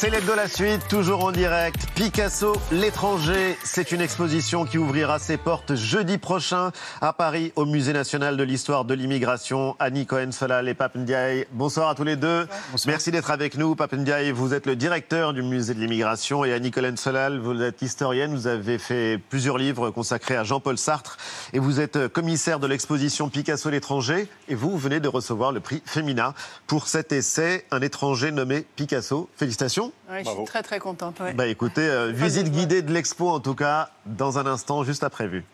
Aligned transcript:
Célèbre 0.00 0.28
de 0.28 0.32
la 0.32 0.48
suite, 0.48 0.88
toujours 0.88 1.22
en 1.26 1.30
direct. 1.30 1.76
Picasso, 1.94 2.54
l'étranger. 2.72 3.58
C'est 3.62 3.92
une 3.92 4.00
exposition 4.00 4.64
qui 4.64 4.78
ouvrira 4.78 5.18
ses 5.18 5.36
portes 5.36 5.74
jeudi 5.74 6.16
prochain 6.16 6.70
à 7.02 7.12
Paris, 7.12 7.52
au 7.54 7.66
Musée 7.66 7.92
national 7.92 8.38
de 8.38 8.42
l'histoire 8.42 8.86
de 8.86 8.94
l'immigration. 8.94 9.76
Annie 9.78 10.06
Cohen-Solal 10.06 10.70
et 10.70 10.74
Pape 10.74 10.96
Ndiaye. 10.96 11.44
Bonsoir 11.52 11.90
à 11.90 11.94
tous 11.94 12.04
les 12.04 12.16
deux. 12.16 12.48
Merci 12.86 13.10
d'être 13.10 13.30
avec 13.30 13.58
nous. 13.58 13.76
Pape 13.76 13.92
Ndiaye, 13.92 14.30
vous 14.30 14.54
êtes 14.54 14.64
le 14.64 14.74
directeur 14.74 15.34
du 15.34 15.42
Musée 15.42 15.74
de 15.74 15.80
l'immigration 15.80 16.46
et 16.46 16.54
Annie 16.54 16.70
Cohen-Solal, 16.70 17.38
vous 17.38 17.60
êtes 17.60 17.82
historienne. 17.82 18.34
Vous 18.34 18.46
avez 18.46 18.78
fait 18.78 19.20
plusieurs 19.28 19.58
livres 19.58 19.90
consacrés 19.90 20.36
à 20.36 20.44
Jean-Paul 20.44 20.78
Sartre 20.78 21.18
et 21.52 21.58
vous 21.58 21.78
êtes 21.78 22.08
commissaire 22.08 22.58
de 22.58 22.66
l'exposition 22.66 23.28
Picasso, 23.28 23.68
l'étranger. 23.68 24.28
Et 24.48 24.54
vous 24.54 24.78
venez 24.78 24.98
de 24.98 25.08
recevoir 25.08 25.52
le 25.52 25.60
prix 25.60 25.82
Femina 25.84 26.32
pour 26.66 26.88
cet 26.88 27.12
essai, 27.12 27.66
Un 27.70 27.82
étranger 27.82 28.32
nommé 28.32 28.64
Picasso. 28.76 29.28
Félicitations. 29.36 29.89
Je 30.10 30.28
suis 30.28 30.44
très 30.44 30.62
très 30.62 30.78
contente. 30.78 31.20
ouais. 31.20 31.32
Bah 31.32 31.46
écoutez, 31.46 31.86
euh, 31.88 32.10
visite 32.12 32.50
guidée 32.50 32.82
de 32.82 32.92
l'expo 32.92 33.28
en 33.28 33.40
tout 33.40 33.54
cas, 33.54 33.90
dans 34.06 34.38
un 34.38 34.46
instant, 34.46 34.84
juste 34.84 35.04
après 35.04 35.26
vue. 35.28 35.44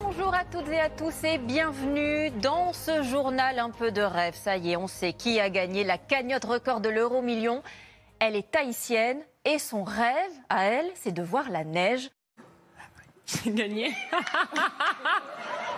Bonjour 0.00 0.34
à 0.34 0.44
toutes 0.44 0.68
et 0.68 0.80
à 0.80 0.90
tous 0.90 1.24
et 1.24 1.38
bienvenue 1.38 2.30
dans 2.42 2.72
ce 2.72 3.02
journal 3.02 3.58
un 3.58 3.70
peu 3.70 3.90
de 3.90 4.02
rêve. 4.02 4.34
Ça 4.34 4.56
y 4.56 4.72
est, 4.72 4.76
on 4.76 4.86
sait 4.86 5.12
qui 5.14 5.40
a 5.40 5.48
gagné 5.48 5.84
la 5.84 5.96
cagnotte 5.98 6.44
record 6.44 6.80
de 6.80 6.88
l'euro 6.88 7.22
million. 7.22 7.62
Elle 8.18 8.36
est 8.36 8.50
tahitienne 8.50 9.18
et 9.44 9.58
son 9.58 9.84
rêve 9.84 10.32
à 10.48 10.64
elle, 10.64 10.86
c'est 10.94 11.12
de 11.12 11.22
voir 11.22 11.50
la 11.50 11.64
neige. 11.64 12.10
J'ai 13.26 13.50
gagné. 13.52 13.94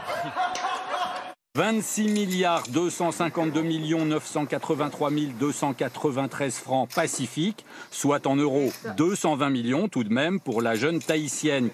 26 1.55 2.09
milliards 2.09 2.63
252 2.69 3.61
millions 3.61 4.07
983 4.07 5.11
293 5.39 6.59
francs 6.59 6.89
pacifiques, 6.95 7.67
soit 7.91 8.27
en 8.27 8.37
euros 8.37 8.73
220 8.97 9.51
millions 9.51 9.89
tout 9.89 10.03
de 10.03 10.13
même 10.13 10.41
pour 10.41 10.63
la 10.63 10.75
jeune 10.75 10.99
tahitienne. 11.01 11.69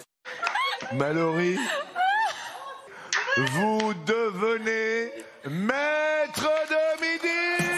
Mallory, 0.95 1.57
vous 3.37 3.95
devenez 4.05 5.13
maître 5.49 6.51
de 6.71 7.01
midi 7.01 7.69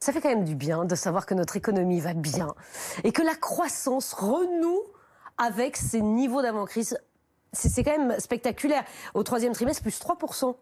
Ça 0.00 0.12
fait 0.12 0.20
quand 0.20 0.28
même 0.28 0.44
du 0.44 0.54
bien 0.54 0.84
de 0.84 0.94
savoir 0.94 1.24
que 1.24 1.32
notre 1.32 1.56
économie 1.56 2.00
va 2.00 2.12
bien 2.12 2.54
et 3.04 3.12
que 3.12 3.22
la 3.22 3.34
croissance 3.34 4.12
renoue 4.12 4.82
avec 5.38 5.76
ses 5.76 6.00
niveaux 6.00 6.42
d'avant-crise. 6.42 6.98
C'est 7.52 7.68
c'est 7.68 7.84
quand 7.84 7.96
même 7.96 8.18
spectaculaire. 8.18 8.84
Au 9.14 9.22
troisième 9.22 9.52
trimestre, 9.52 9.82
plus 9.82 10.00
3%. 10.00 10.56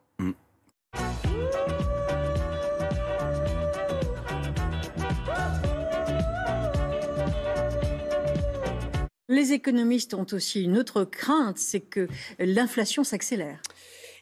Les 9.29 9.53
économistes 9.53 10.13
ont 10.13 10.27
aussi 10.33 10.63
une 10.63 10.77
autre 10.77 11.05
crainte, 11.05 11.57
c'est 11.57 11.81
que 11.81 12.07
l'inflation 12.39 13.03
s'accélère. 13.03 13.63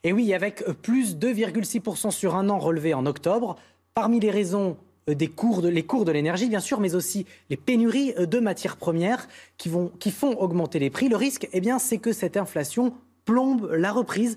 Et 0.05 0.13
oui, 0.13 0.33
avec 0.33 0.65
plus 0.83 1.17
2,6% 1.17 2.13
sur 2.13 2.37
un 2.37 2.49
an 2.49 2.59
relevé 2.59 2.95
en 2.95 3.05
octobre, 3.07 3.57
parmi 3.93 4.21
les 4.21 4.31
raisons 4.31 4.77
des 5.15 5.29
cours 5.29 5.63
de, 5.63 5.69
les 5.69 5.83
cours 5.83 6.05
de 6.05 6.13
l'énergie, 6.13 6.49
bien 6.49 6.61
sûr, 6.61 6.81
mais 6.81 6.95
aussi 6.95 7.27
les 7.49 7.57
pénuries 7.57 8.15
euh, 8.19 8.27
de 8.27 8.39
matières 8.39 8.77
premières 8.77 9.29
qui, 9.57 9.69
vont, 9.69 9.91
qui 9.99 10.11
font 10.11 10.39
augmenter 10.39 10.79
les 10.79 10.91
prix. 10.91 11.09
Le 11.09 11.17
risque, 11.17 11.49
eh 11.53 11.61
bien, 11.61 11.79
c'est 11.79 11.99
que 11.99 12.13
cette 12.13 12.37
inflation 12.37 12.95
plombe 13.25 13.71
la 13.73 13.93
reprise. 13.93 14.37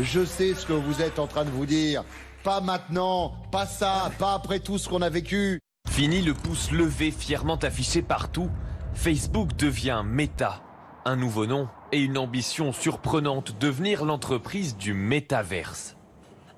Je 0.00 0.24
sais 0.24 0.54
ce 0.54 0.66
que 0.66 0.72
vous 0.72 1.02
êtes 1.02 1.18
en 1.18 1.26
train 1.26 1.44
de 1.44 1.50
vous 1.50 1.66
dire. 1.66 2.04
Pas 2.42 2.60
maintenant, 2.60 3.34
pas 3.50 3.66
ça, 3.66 4.10
pas 4.18 4.34
après 4.34 4.60
tout 4.60 4.76
ce 4.76 4.88
qu'on 4.88 5.02
a 5.02 5.08
vécu. 5.08 5.60
Fini 5.88 6.20
le 6.22 6.34
pouce 6.34 6.72
levé 6.72 7.10
fièrement 7.10 7.56
affiché 7.56 8.02
partout. 8.02 8.50
Facebook 8.94 9.56
devient 9.56 10.02
Meta. 10.04 10.60
Un 11.04 11.16
nouveau 11.16 11.46
nom 11.46 11.68
et 11.92 12.00
une 12.00 12.18
ambition 12.18 12.72
surprenante, 12.72 13.56
devenir 13.60 14.04
l'entreprise 14.04 14.76
du 14.76 14.94
métaverse. 14.94 15.96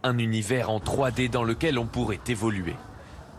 Un 0.03 0.19
univers 0.19 0.71
en 0.71 0.79
3D 0.79 1.29
dans 1.29 1.45
lequel 1.45 1.79
on 1.79 1.87
pourrait 1.87 2.21
évoluer. 2.29 2.77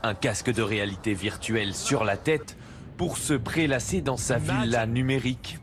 Un 0.07 0.16
casque 0.16 0.53
de 0.53 0.62
réalité 0.62 1.13
virtuelle 1.13 1.75
sur 1.75 2.06
la 2.06 2.16
tête 2.16 2.56
pour 2.95 3.18
se 3.18 3.34
prélasser 3.34 4.00
dans 4.00 4.16
sa 4.16 4.38
villa 4.38 4.85
numérique, 4.85 5.59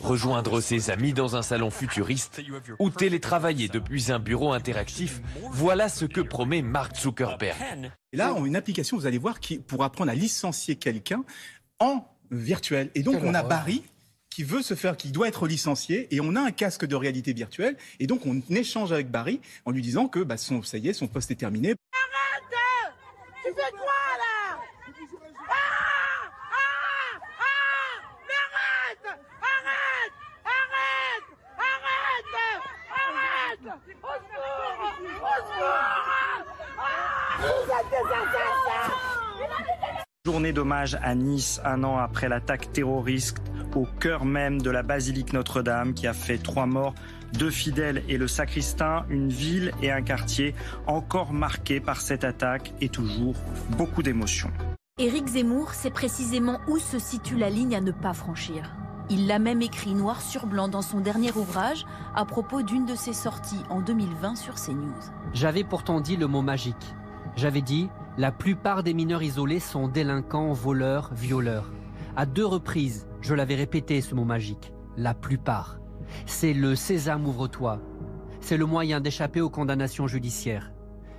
rejoindre 0.00 0.62
ses 0.62 0.88
amis 0.88 1.12
dans 1.12 1.36
un 1.36 1.42
salon 1.42 1.68
futuriste 1.68 2.40
ou 2.78 2.88
télétravailler 2.88 3.68
depuis 3.68 4.10
un 4.10 4.18
bureau 4.18 4.54
interactif. 4.54 5.20
Voilà 5.50 5.90
ce 5.90 6.06
que 6.06 6.22
promet 6.22 6.62
Mark 6.62 6.96
Zuckerberg. 6.96 7.92
Et 8.14 8.16
là, 8.16 8.32
on 8.34 8.44
a 8.44 8.46
une 8.46 8.56
application, 8.56 8.96
vous 8.96 9.04
allez 9.04 9.18
voir, 9.18 9.38
qui 9.38 9.58
pour 9.58 9.84
apprendre 9.84 10.10
à 10.10 10.14
licencier 10.14 10.76
quelqu'un 10.76 11.22
en 11.78 12.06
virtuel. 12.30 12.90
Et 12.94 13.02
donc, 13.02 13.22
on 13.22 13.34
a 13.34 13.42
Barry 13.42 13.82
qui 14.30 14.44
veut 14.44 14.62
se 14.62 14.72
faire, 14.72 14.96
qui 14.96 15.12
doit 15.12 15.28
être 15.28 15.46
licencié, 15.46 16.08
et 16.10 16.22
on 16.22 16.36
a 16.36 16.40
un 16.40 16.52
casque 16.52 16.86
de 16.86 16.96
réalité 16.96 17.34
virtuelle, 17.34 17.76
et 18.00 18.06
donc 18.06 18.24
on 18.24 18.40
échange 18.48 18.92
avec 18.92 19.10
Barry 19.10 19.42
en 19.66 19.72
lui 19.72 19.82
disant 19.82 20.08
que 20.08 20.20
bah, 20.20 20.38
son, 20.38 20.62
ça 20.62 20.78
y 20.78 20.88
est, 20.88 20.94
son 20.94 21.06
poste 21.06 21.30
est 21.30 21.34
terminé. 21.34 21.74
Tu 23.44 23.48
fais 23.48 23.72
quoi 23.72 24.02
là? 24.18 24.58
Journée 40.24 40.52
d'hommage 40.52 40.96
à 41.02 41.14
Nice, 41.14 41.60
un 41.64 41.82
an 41.82 41.98
après 41.98 42.28
l'attaque 42.28 42.72
terroriste 42.72 43.38
au 43.74 43.86
cœur 43.86 44.24
même 44.24 44.62
de 44.62 44.70
la 44.70 44.82
basilique 44.82 45.32
Notre-Dame 45.32 45.94
qui 45.94 46.06
a 46.06 46.12
fait 46.12 46.38
trois 46.38 46.66
morts, 46.66 46.94
deux 47.38 47.50
fidèles 47.50 48.02
et 48.08 48.18
le 48.18 48.28
sacristain, 48.28 49.04
une 49.08 49.28
ville 49.28 49.72
et 49.82 49.90
un 49.90 50.02
quartier 50.02 50.54
encore 50.86 51.32
marqués 51.32 51.80
par 51.80 52.00
cette 52.00 52.24
attaque 52.24 52.72
et 52.80 52.88
toujours 52.88 53.36
beaucoup 53.76 54.02
d'émotions. 54.02 54.50
Éric 54.98 55.26
Zemmour 55.26 55.72
sait 55.72 55.90
précisément 55.90 56.60
où 56.68 56.78
se 56.78 56.98
situe 56.98 57.36
la 57.36 57.50
ligne 57.50 57.74
à 57.74 57.80
ne 57.80 57.92
pas 57.92 58.12
franchir. 58.12 58.70
Il 59.10 59.26
l'a 59.26 59.38
même 59.38 59.62
écrit 59.62 59.94
noir 59.94 60.22
sur 60.22 60.46
blanc 60.46 60.68
dans 60.68 60.82
son 60.82 61.00
dernier 61.00 61.32
ouvrage 61.32 61.84
à 62.14 62.24
propos 62.24 62.62
d'une 62.62 62.86
de 62.86 62.94
ses 62.94 63.12
sorties 63.12 63.62
en 63.68 63.80
2020 63.80 64.36
sur 64.36 64.54
CNews. 64.54 64.92
J'avais 65.32 65.64
pourtant 65.64 66.00
dit 66.00 66.16
le 66.16 66.26
mot 66.26 66.42
magique. 66.42 66.94
J'avais 67.36 67.62
dit 67.62 67.88
la 68.18 68.30
plupart 68.30 68.82
des 68.82 68.92
mineurs 68.92 69.22
isolés 69.22 69.60
sont 69.60 69.88
délinquants, 69.88 70.52
voleurs, 70.52 71.10
violeurs. 71.14 71.70
À 72.14 72.26
deux 72.26 72.44
reprises, 72.44 73.06
je 73.22 73.34
l'avais 73.34 73.54
répété 73.54 74.02
ce 74.02 74.14
mot 74.14 74.24
magique. 74.24 74.72
La 74.98 75.14
plupart. 75.14 75.81
C'est 76.26 76.52
le 76.52 76.74
sésame 76.74 77.26
ouvre-toi. 77.26 77.80
C'est 78.40 78.56
le 78.56 78.66
moyen 78.66 79.00
d'échapper 79.00 79.40
aux 79.40 79.50
condamnations 79.50 80.06
judiciaires. 80.06 80.72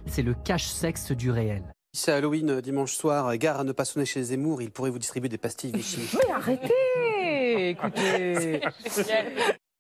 C'est 0.06 0.24
le 0.24 0.34
cache-sexe 0.34 1.12
du 1.12 1.32
réel. 1.32 1.64
C'est 1.94 2.12
Halloween 2.12 2.50
euh, 2.50 2.62
dimanche 2.62 2.94
soir. 2.94 3.38
Gare 3.38 3.60
à 3.60 3.64
ne 3.64 3.72
pas 3.72 3.86
sonner 3.86 4.06
chez 4.06 4.24
Zemmour. 4.24 4.62
Il 4.62 4.72
pourrait 4.72 4.90
vous 4.90 5.00
distribuer 5.00 5.30
des 5.30 5.38
pastilles 5.38 5.72
Vichy. 5.72 6.02
Mais 6.14 6.32
arrêtez 6.34 7.70
Écoutez 7.70 8.62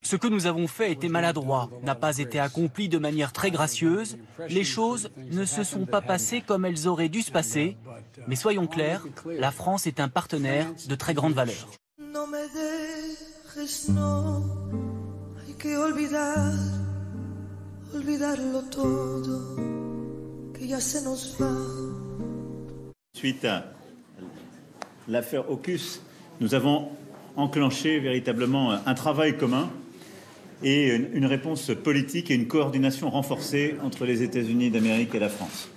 Ce 0.03 0.18
que 0.18 0.28
nous 0.28 0.47
avons 0.47 0.68
fait 0.68 0.91
était 0.91 1.07
maladroit, 1.07 1.69
n'a 1.81 1.95
pas 1.95 2.18
été 2.18 2.38
accompli 2.38 2.90
de 2.90 2.97
manière 2.97 3.31
très 3.31 3.51
gracieuse. 3.51 4.18
Les 4.50 4.66
choses 4.66 5.09
ne 5.31 5.45
se 5.45 5.63
sont 5.63 5.86
pas 5.86 6.01
passées 6.01 6.42
comme 6.42 6.66
elles 6.66 6.88
auraient 6.89 7.09
dû 7.09 7.21
se 7.21 7.31
passer. 7.31 7.77
Mais 8.27 8.36
soyons 8.36 8.68
clairs, 8.68 9.06
la 9.25 9.51
France 9.51 9.88
est 9.88 10.01
un 10.01 10.09
partenaire 10.09 10.68
de 10.88 10.95
très 10.95 11.13
grande 11.13 11.33
valeur. 11.33 11.69
Que 15.63 15.77
olvidar 15.77 16.51
Olvidarlo 17.95 18.63
todo 18.63 19.56
Que 20.54 20.68
ya 20.68 20.81
se 20.81 21.01
nos 21.01 21.38
va 21.39 21.56
Suite 23.15 23.45
à 23.45 23.63
l'affaire 25.07 25.50
Ocus, 25.50 26.01
nous 26.42 26.54
avons 26.54 26.89
enclenché 27.38 28.00
véritablement 28.00 28.71
un 28.86 28.94
travail 28.94 29.38
commun 29.38 29.69
et 30.62 30.89
une, 30.89 31.25
réponse 31.25 31.71
politique 31.81 32.30
et 32.30 32.36
une 32.36 32.48
coordination 32.48 33.09
renforcée 33.09 33.75
entre 33.81 34.06
les 34.06 34.21
États-Unis 34.21 34.69
d'Amérique 34.69 35.16
et 35.16 35.19
la 35.19 35.30
France. 35.30 35.69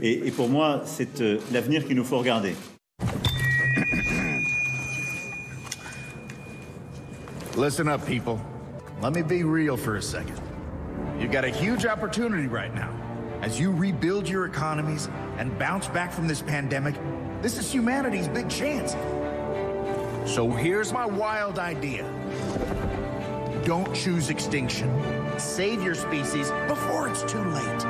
Et, 0.00 0.26
et 0.26 0.30
pour 0.30 0.48
moi, 0.48 0.82
c'est 0.86 1.20
euh, 1.20 1.38
l'avenir 1.52 1.86
qu'il 1.86 1.96
nous 1.96 2.04
faut 2.04 2.18
regarder. 2.18 2.54
Listen 7.58 7.88
up, 7.88 8.00
people. 8.06 8.51
Let 9.02 9.14
me 9.14 9.22
be 9.22 9.42
real 9.42 9.76
for 9.76 9.96
a 9.96 10.00
second. 10.00 10.40
You've 11.18 11.32
got 11.32 11.44
a 11.44 11.48
huge 11.48 11.86
opportunity 11.86 12.46
right 12.46 12.72
now. 12.72 12.94
As 13.40 13.58
you 13.58 13.72
rebuild 13.72 14.28
your 14.28 14.46
economies 14.46 15.08
and 15.38 15.58
bounce 15.58 15.88
back 15.88 16.12
from 16.12 16.28
this 16.28 16.40
pandemic, 16.40 16.94
this 17.42 17.58
is 17.58 17.68
humanity's 17.74 18.28
big 18.28 18.48
chance. 18.48 18.92
So 20.24 20.48
here's 20.48 20.92
my 20.92 21.04
wild 21.04 21.58
idea. 21.58 22.04
Don't 23.64 23.92
choose 23.92 24.30
extinction. 24.30 24.88
Save 25.36 25.82
your 25.82 25.96
species 25.96 26.52
before 26.68 27.08
it's 27.08 27.24
too 27.24 27.42
late. 27.42 27.84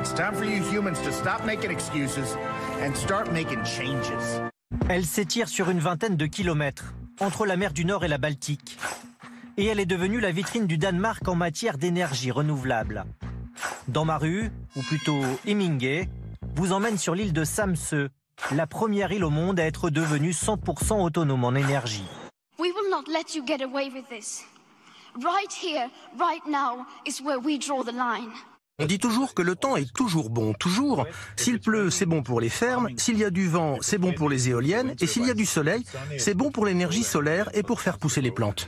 It's 0.00 0.12
time 0.12 0.34
for 0.34 0.44
you 0.44 0.60
humans 0.60 0.98
to 1.02 1.12
stop 1.12 1.44
making 1.44 1.70
excuses 1.70 2.34
and 2.80 2.96
start 2.96 3.32
making 3.32 3.62
changes. 3.62 4.40
Elle 4.88 5.04
s'étire 5.04 5.48
sur 5.48 5.70
une 5.70 5.78
vingtaine 5.78 6.16
de 6.16 6.26
kilomètres, 6.26 6.94
entre 7.20 7.46
la 7.46 7.56
mer 7.56 7.72
du 7.72 7.84
Nord 7.84 8.04
et 8.04 8.08
la 8.08 8.18
Baltique. 8.18 8.76
Et 9.60 9.66
elle 9.66 9.78
est 9.78 9.84
devenue 9.84 10.20
la 10.20 10.32
vitrine 10.32 10.66
du 10.66 10.78
Danemark 10.78 11.28
en 11.28 11.34
matière 11.34 11.76
d'énergie 11.76 12.30
renouvelable. 12.30 13.04
Dans 13.88 14.06
ma 14.06 14.16
rue, 14.16 14.50
ou 14.74 14.80
plutôt 14.80 15.20
Hemingway, 15.46 16.08
vous 16.56 16.72
emmène 16.72 16.96
sur 16.96 17.14
l'île 17.14 17.34
de 17.34 17.44
Samsø, 17.44 18.08
la 18.52 18.66
première 18.66 19.12
île 19.12 19.22
au 19.22 19.28
monde 19.28 19.60
à 19.60 19.66
être 19.66 19.90
devenue 19.90 20.30
100% 20.30 21.02
autonome 21.02 21.44
en 21.44 21.54
énergie. 21.54 22.06
We 22.58 22.70
will 22.72 22.90
not 22.90 23.04
let 23.12 23.36
you 23.36 23.44
get 23.46 23.62
away 23.62 23.90
with 23.90 24.08
this. 24.08 24.46
Right 25.22 25.52
here, 25.52 25.90
right 26.18 26.46
now, 26.46 26.86
is 27.06 27.22
where 27.22 27.38
we 27.38 27.58
draw 27.58 27.84
the 27.84 27.92
line. 27.92 28.32
On 28.78 28.86
dit 28.86 28.98
toujours 28.98 29.34
que 29.34 29.42
le 29.42 29.56
temps 29.56 29.76
est 29.76 29.92
toujours 29.92 30.30
bon, 30.30 30.54
toujours. 30.54 31.04
S'il 31.36 31.60
pleut, 31.60 31.90
c'est 31.90 32.06
bon 32.06 32.22
pour 32.22 32.40
les 32.40 32.48
fermes, 32.48 32.88
s'il 32.96 33.18
y 33.18 33.24
a 33.24 33.30
du 33.30 33.46
vent, 33.46 33.76
c'est 33.82 33.98
bon 33.98 34.14
pour 34.14 34.30
les 34.30 34.48
éoliennes, 34.48 34.94
et 35.02 35.06
s'il 35.06 35.26
y 35.26 35.30
a 35.30 35.34
du 35.34 35.44
soleil, 35.44 35.84
c'est 36.16 36.32
bon 36.32 36.50
pour 36.50 36.64
l'énergie 36.64 37.04
solaire 37.04 37.50
et 37.52 37.62
pour 37.62 37.82
faire 37.82 37.98
pousser 37.98 38.22
les 38.22 38.30
plantes. 38.30 38.66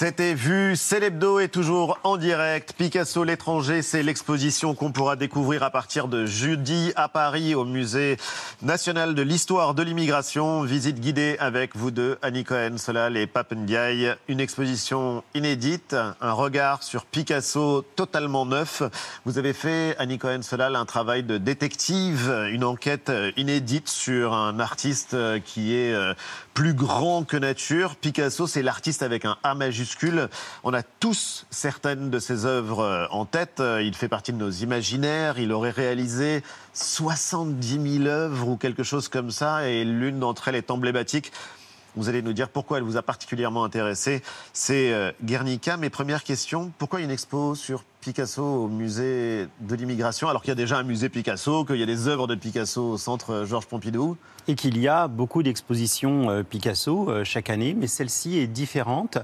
C'était 0.00 0.32
vu, 0.32 0.76
c'est 0.76 1.02
est 1.02 1.48
toujours 1.48 1.98
en 2.04 2.16
direct. 2.16 2.72
Picasso 2.72 3.22
l'étranger, 3.22 3.82
c'est 3.82 4.02
l'exposition 4.02 4.74
qu'on 4.74 4.92
pourra 4.92 5.14
découvrir 5.14 5.62
à 5.62 5.68
partir 5.68 6.08
de 6.08 6.24
jeudi 6.24 6.90
à 6.96 7.10
Paris 7.10 7.54
au 7.54 7.66
musée 7.66 8.16
national 8.62 9.14
de 9.14 9.20
l'histoire 9.20 9.74
de 9.74 9.82
l'immigration. 9.82 10.62
Visite 10.62 11.00
guidée 11.00 11.36
avec 11.38 11.76
vous 11.76 11.90
deux, 11.90 12.16
Annie 12.22 12.44
Cohen, 12.44 12.78
Solal 12.78 13.18
et 13.18 13.26
Pape 13.26 13.52
Ndiaye. 13.52 14.14
Une 14.28 14.40
exposition 14.40 15.22
inédite, 15.34 15.94
un 16.22 16.32
regard 16.32 16.82
sur 16.82 17.04
Picasso 17.04 17.82
totalement 17.94 18.46
neuf. 18.46 18.82
Vous 19.26 19.36
avez 19.36 19.52
fait, 19.52 19.96
Annie 19.98 20.16
Cohen, 20.16 20.40
Solal, 20.40 20.76
un 20.76 20.86
travail 20.86 21.24
de 21.24 21.36
détective, 21.36 22.48
une 22.50 22.64
enquête 22.64 23.12
inédite 23.36 23.90
sur 23.90 24.32
un 24.32 24.60
artiste 24.60 25.14
qui 25.44 25.74
est 25.74 25.92
euh, 25.92 26.14
plus 26.54 26.74
grand 26.74 27.24
que 27.24 27.36
nature. 27.36 27.96
Picasso, 27.96 28.46
c'est 28.46 28.62
l'artiste 28.62 29.02
avec 29.02 29.24
un 29.24 29.36
A 29.42 29.54
majuscule. 29.54 30.28
On 30.64 30.74
a 30.74 30.82
tous 30.82 31.46
certaines 31.50 32.10
de 32.10 32.18
ses 32.18 32.44
œuvres 32.44 32.80
euh, 32.80 33.06
en 33.10 33.24
tête. 33.24 33.60
Euh, 33.60 33.82
Il 33.82 33.94
fait 33.94 34.08
partie 34.08 34.32
de 34.32 34.38
nos 34.38 34.50
imaginaires. 34.50 35.38
Il 35.38 35.52
aurait 35.52 35.70
réalisé 35.70 36.42
70 36.74 37.98
000 38.02 38.06
œuvres 38.06 38.48
ou 38.48 38.56
quelque 38.56 38.82
chose 38.82 39.08
comme 39.08 39.30
ça, 39.30 39.68
et 39.68 39.84
l'une 39.84 40.20
d'entre 40.20 40.48
elles 40.48 40.56
est 40.56 40.70
emblématique. 40.70 41.32
Vous 41.96 42.08
allez 42.08 42.22
nous 42.22 42.32
dire 42.32 42.48
pourquoi 42.48 42.78
elle 42.78 42.84
vous 42.84 42.96
a 42.96 43.02
particulièrement 43.02 43.64
intéressé. 43.64 44.22
C'est 44.52 44.92
euh, 44.92 45.10
Guernica. 45.24 45.76
Mes 45.76 45.90
premières 45.90 46.22
questions, 46.22 46.70
pourquoi 46.78 47.00
une 47.00 47.10
expo 47.10 47.54
sur 47.54 47.84
Picasso 48.00 48.42
au 48.42 48.68
musée 48.68 49.48
de 49.60 49.74
l'immigration, 49.74 50.28
alors 50.28 50.42
qu'il 50.42 50.50
y 50.50 50.52
a 50.52 50.56
déjà 50.56 50.78
un 50.78 50.84
musée 50.84 51.08
Picasso, 51.08 51.64
qu'il 51.64 51.76
y 51.76 51.82
a 51.82 51.86
des 51.86 52.06
œuvres 52.06 52.26
de 52.28 52.36
Picasso 52.36 52.92
au 52.92 52.96
centre 52.96 53.30
euh, 53.32 53.44
Georges 53.44 53.66
Pompidou? 53.66 54.16
Et 54.46 54.54
qu'il 54.54 54.78
y 54.78 54.86
a 54.86 55.08
beaucoup 55.08 55.42
d'expositions 55.42 56.30
euh, 56.30 56.42
Picasso 56.44 57.24
chaque 57.24 57.50
année, 57.50 57.74
mais 57.74 57.88
celle-ci 57.88 58.38
est 58.38 58.46
différente. 58.46 59.18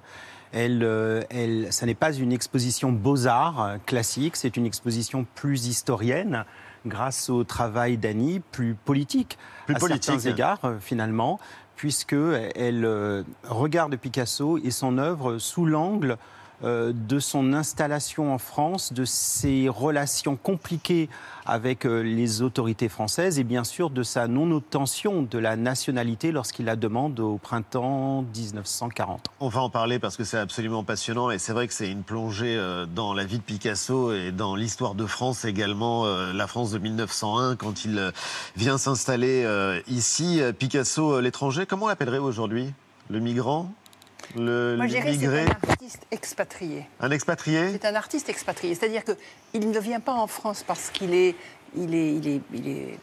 Elle, 0.53 1.27
elle, 1.29 1.73
ça 1.73 1.87
n'est 1.87 1.95
pas 1.95 2.13
une 2.13 2.33
exposition 2.33 2.91
beaux-arts 2.91 3.77
classique, 3.85 4.37
c'est 4.37 4.57
une 4.57 4.65
exposition 4.65 5.27
plus 5.35 5.67
historienne, 5.67 6.45
grâce 6.87 7.29
au 7.29 7.45
travail 7.45 7.99
d'Annie, 7.99 8.41
plus 8.53 8.75
politique, 8.75 9.39
Plus 9.67 9.75
à 9.75 9.79
politique. 9.79 10.05
certains 10.05 10.31
égards 10.31 10.61
finalement, 10.81 11.39
puisque 11.77 12.17
elle 12.55 12.85
euh, 12.85 13.23
regarde 13.45 13.97
Picasso 13.97 14.59
et 14.59 14.71
son 14.71 14.99
œuvre 14.99 15.39
sous 15.39 15.67
l'angle 15.67 16.17
de 16.63 17.19
son 17.19 17.53
installation 17.53 18.33
en 18.33 18.39
France, 18.39 18.93
de 18.93 19.05
ses 19.05 19.69
relations 19.69 20.37
compliquées 20.37 21.09
avec 21.47 21.87
euh, 21.87 22.03
les 22.03 22.43
autorités 22.43 22.89
françaises 22.89 23.39
et 23.39 23.45
bien 23.45 23.65
sûr 23.65 23.91
de 23.91 24.03
sa 24.03 24.27
non-obtention 24.27 25.23
de 25.23 25.39
la 25.39 25.57
nationalité 25.57 26.33
lorsqu'il 26.33 26.67
la 26.67 26.77
demande 26.77 27.19
au 27.21 27.39
printemps 27.39 28.25
1940. 28.35 29.27
On 29.41 29.49
va 29.49 29.63
en 29.63 29.71
parler 29.71 29.99
parce 29.99 30.17
que 30.17 30.25
c'est 30.25 30.39
absolument 30.39 30.85
passionnant 30.85 31.31
et 31.31 31.39
c'est 31.39 31.53
vrai 31.53 31.69
que 31.69 31.73
c'est 31.73 31.91
une 31.91 32.03
plongée 32.03 32.57
euh, 32.57 32.87
dans 32.87 33.15
la 33.15 33.25
vie 33.25 33.39
de 33.39 33.43
Picasso 33.43 34.13
et 34.13 34.33
dans 34.33 34.57
l'histoire 34.57 34.95
de 34.95 35.07
France 35.07 35.45
également, 35.45 36.05
euh, 36.05 36.33
la 36.33 36.47
France 36.47 36.73
de 36.73 36.79
1901 36.79 37.57
quand 37.57 37.85
il 37.85 37.99
euh, 37.99 38.11
vient 38.57 38.79
s'installer 38.79 39.45
euh, 39.45 39.81
ici. 39.89 40.41
Euh, 40.41 40.53
Picasso, 40.53 41.15
euh, 41.15 41.21
l'étranger, 41.21 41.67
comment 41.67 41.89
l'appellerait 41.89 42.19
aujourd'hui? 42.19 42.73
Le 43.09 43.21
migrant? 43.21 43.71
Le 44.35 44.77
Moi, 44.77 44.87
je 44.87 44.93
dirais 44.93 45.13
que 45.13 45.19
c'est 45.19 45.27
un 45.27 45.71
artiste 45.71 46.07
expatrié. 46.11 46.87
Un 47.01 47.11
expatrié 47.11 47.71
C'est 47.73 47.85
un 47.87 47.95
artiste 47.95 48.29
expatrié. 48.29 48.75
C'est-à-dire 48.75 49.03
qu'il 49.05 49.71
ne 49.71 49.79
vient 49.79 50.01
pas 50.01 50.15
en 50.15 50.27
France 50.27 50.65
parce 50.67 50.91
qu'il 50.91 51.15
est, 51.15 51.35
il 51.77 51.95
est, 51.95 52.15
il 52.15 52.29
est, 52.29 52.41
il 52.53 52.69
est, 52.69 52.99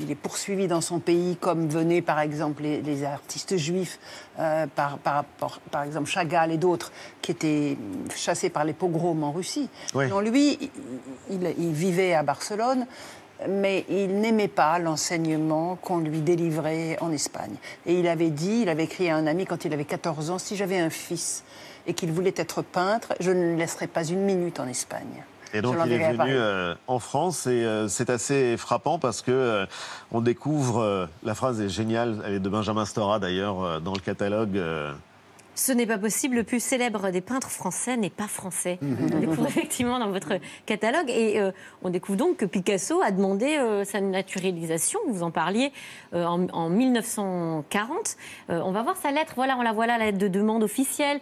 il 0.00 0.10
est 0.10 0.14
poursuivi 0.16 0.66
dans 0.66 0.80
son 0.80 0.98
pays, 0.98 1.36
comme 1.40 1.68
venaient 1.68 2.02
par 2.02 2.18
exemple 2.20 2.62
les, 2.62 2.82
les 2.82 3.04
artistes 3.04 3.56
juifs, 3.56 3.98
euh, 4.38 4.66
par, 4.74 4.98
par, 4.98 5.24
par, 5.24 5.60
par 5.70 5.82
exemple 5.84 6.08
Chagall 6.10 6.50
et 6.52 6.58
d'autres, 6.58 6.92
qui 7.22 7.30
étaient 7.30 7.76
chassés 8.14 8.50
par 8.50 8.64
les 8.64 8.72
pogroms 8.72 9.22
en 9.22 9.32
Russie. 9.32 9.68
Oui. 9.94 10.08
Non, 10.08 10.20
lui, 10.20 10.58
il, 10.60 10.70
il- 11.30 11.54
il 11.58 11.72
vivait 11.72 12.14
à 12.14 12.22
Barcelone. 12.22 12.86
Mais 13.48 13.84
il 13.88 14.20
n'aimait 14.20 14.48
pas 14.48 14.78
l'enseignement 14.78 15.76
qu'on 15.76 15.98
lui 15.98 16.20
délivrait 16.20 16.96
en 17.00 17.12
Espagne. 17.12 17.54
Et 17.86 17.98
il 17.98 18.08
avait 18.08 18.30
dit, 18.30 18.60
il 18.62 18.68
avait 18.68 18.84
écrit 18.84 19.10
à 19.10 19.16
un 19.16 19.26
ami 19.26 19.46
quand 19.46 19.64
il 19.64 19.72
avait 19.72 19.84
14 19.84 20.30
ans, 20.30 20.38
si 20.38 20.56
j'avais 20.56 20.78
un 20.78 20.90
fils 20.90 21.44
et 21.86 21.94
qu'il 21.94 22.12
voulait 22.12 22.34
être 22.36 22.62
peintre, 22.62 23.14
je 23.20 23.30
ne 23.30 23.52
le 23.52 23.56
laisserais 23.56 23.86
pas 23.86 24.04
une 24.04 24.20
minute 24.20 24.60
en 24.60 24.66
Espagne. 24.66 25.24
Et 25.54 25.62
donc 25.62 25.76
il 25.86 25.92
est 25.92 26.12
venu 26.12 26.34
euh, 26.34 26.74
en 26.88 26.98
France 26.98 27.46
et 27.46 27.64
euh, 27.64 27.86
c'est 27.86 28.10
assez 28.10 28.56
frappant 28.56 28.98
parce 28.98 29.22
que 29.22 29.30
euh, 29.30 29.66
on 30.10 30.20
découvre 30.20 31.08
la 31.22 31.34
phrase 31.34 31.60
est 31.60 31.68
géniale, 31.68 32.22
elle 32.26 32.34
est 32.34 32.40
de 32.40 32.48
Benjamin 32.48 32.84
Stora 32.84 33.20
d'ailleurs 33.20 33.80
dans 33.80 33.92
le 33.92 34.00
catalogue. 34.00 34.60
Ce 35.54 35.72
n'est 35.72 35.86
pas 35.86 35.98
possible, 35.98 36.36
le 36.36 36.44
plus 36.44 36.62
célèbre 36.62 37.10
des 37.10 37.20
peintres 37.20 37.50
français 37.50 37.96
n'est 37.96 38.10
pas 38.10 38.26
français. 38.26 38.78
On 38.82 39.18
découvre 39.18 39.46
effectivement 39.46 39.98
dans 39.98 40.10
votre 40.10 40.34
catalogue. 40.66 41.08
Et 41.08 41.40
euh, 41.40 41.52
on 41.82 41.90
découvre 41.90 42.18
donc 42.18 42.38
que 42.38 42.44
Picasso 42.44 43.00
a 43.02 43.10
demandé 43.10 43.56
euh, 43.56 43.84
sa 43.84 44.00
naturalisation, 44.00 44.98
vous 45.08 45.22
en 45.22 45.30
parliez, 45.30 45.72
euh, 46.14 46.24
en, 46.24 46.46
en 46.48 46.68
1940. 46.68 48.16
Euh, 48.50 48.60
on 48.64 48.72
va 48.72 48.82
voir 48.82 48.96
sa 48.96 49.10
lettre, 49.10 49.34
voilà, 49.36 49.56
on 49.58 49.62
la 49.62 49.72
voit 49.72 49.86
là, 49.86 49.98
la 49.98 50.06
lettre 50.06 50.18
de 50.18 50.28
demande 50.28 50.62
officielle, 50.62 51.20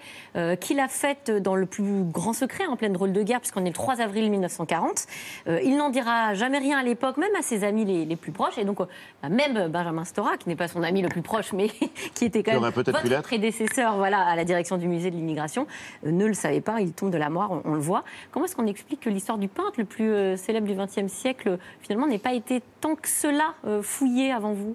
qu'il 0.60 0.80
a 0.80 0.88
faite 0.88 1.30
dans 1.30 1.54
le 1.54 1.66
plus 1.66 2.04
grand 2.04 2.32
secret, 2.32 2.66
en 2.66 2.76
pleine 2.76 2.92
drôle 2.92 3.12
de 3.12 3.22
guerre, 3.22 3.40
puisqu'on 3.40 3.64
est 3.64 3.68
le 3.68 3.74
3 3.74 4.00
avril 4.00 4.30
1940. 4.30 5.06
Euh, 5.46 5.60
il 5.62 5.76
n'en 5.76 5.90
dira 5.90 6.34
jamais 6.34 6.58
rien 6.58 6.78
à 6.78 6.82
l'époque, 6.82 7.16
même 7.16 7.34
à 7.38 7.42
ses 7.42 7.64
amis 7.64 7.84
les, 7.84 8.04
les 8.04 8.16
plus 8.16 8.32
proches. 8.32 8.58
Et 8.58 8.64
donc, 8.64 8.78
bah, 8.78 9.28
même 9.28 9.68
Benjamin 9.68 10.04
Stora, 10.04 10.36
qui 10.36 10.48
n'est 10.48 10.56
pas 10.56 10.68
son 10.68 10.82
ami 10.82 11.02
le 11.02 11.08
plus 11.08 11.22
proche, 11.22 11.52
mais 11.52 11.68
qui 12.14 12.24
était 12.24 12.42
quand 12.42 12.60
même 12.60 12.72
votre 12.72 13.22
prédécesseur 13.22 13.96
voilà, 13.96 14.21
à 14.26 14.36
la 14.36 14.44
direction 14.44 14.76
du 14.78 14.88
musée 14.88 15.10
de 15.10 15.16
l'immigration, 15.16 15.66
euh, 16.06 16.10
ne 16.10 16.26
le 16.26 16.34
savait 16.34 16.60
pas, 16.60 16.80
il 16.80 16.92
tombe 16.92 17.10
de 17.10 17.18
la 17.18 17.30
mort, 17.30 17.50
on, 17.64 17.70
on 17.70 17.74
le 17.74 17.80
voit. 17.80 18.04
Comment 18.30 18.46
est-ce 18.46 18.56
qu'on 18.56 18.66
explique 18.66 19.00
que 19.00 19.10
l'histoire 19.10 19.38
du 19.38 19.48
peintre 19.48 19.74
le 19.78 19.84
plus 19.84 20.10
euh, 20.12 20.36
célèbre 20.36 20.66
du 20.66 20.74
XXe 20.74 21.12
siècle, 21.12 21.48
euh, 21.48 21.56
finalement, 21.80 22.06
n'ait 22.06 22.18
pas 22.18 22.32
été 22.34 22.62
tant 22.80 22.94
que 22.96 23.08
cela 23.08 23.54
euh, 23.66 23.82
fouillé 23.82 24.32
avant 24.32 24.52
vous? 24.52 24.74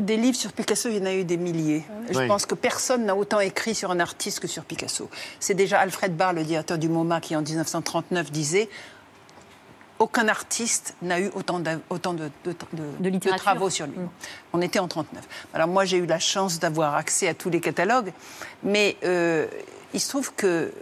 Des 0.00 0.16
livres 0.16 0.36
sur 0.36 0.52
Picasso, 0.52 0.88
il 0.88 0.96
y 0.96 1.00
en 1.00 1.06
a 1.06 1.14
eu 1.14 1.22
des 1.24 1.36
milliers. 1.36 1.84
Je 2.10 2.18
Oui. 2.18 2.26
pense 2.26 2.44
que 2.44 2.56
personne 2.56 3.04
n'a 3.04 3.14
autant 3.14 3.38
écrit 3.38 3.74
sur 3.74 3.90
un 3.92 4.00
artiste 4.00 4.40
que 4.40 4.48
sur 4.48 4.64
Picasso. 4.64 5.08
C'est 5.38 5.54
déjà 5.54 5.78
Alfred 5.78 6.16
Barr, 6.16 6.32
le 6.32 6.42
directeur 6.42 6.76
du 6.76 6.88
MoMA, 6.88 7.20
qui 7.20 7.36
en 7.36 7.42
1939 7.42 8.32
disait 8.32 8.68
aucun 10.02 10.26
artiste 10.26 10.96
n'a 11.00 11.20
eu 11.20 11.30
autant, 11.34 11.60
de, 11.60 11.78
travaux 13.36 13.70
sur 13.70 13.86
lui. 13.86 13.94
On 14.52 14.60
était 14.60 14.80
en 14.80 14.88
39. 14.88 15.22
Alors 15.54 15.68
moi, 15.68 15.84
j'ai 15.84 15.98
eu 15.98 16.06
la 16.06 16.18
chance 16.18 16.58
d'avoir 16.58 16.96
accès 16.96 17.28
à 17.28 17.34
tous 17.34 17.50
les 17.50 17.60
catalogues, 17.60 18.12
mais 18.64 18.96
euh, 19.04 19.46
il 19.94 20.00
se 20.00 20.08
trouve 20.08 20.34
que 20.34 20.72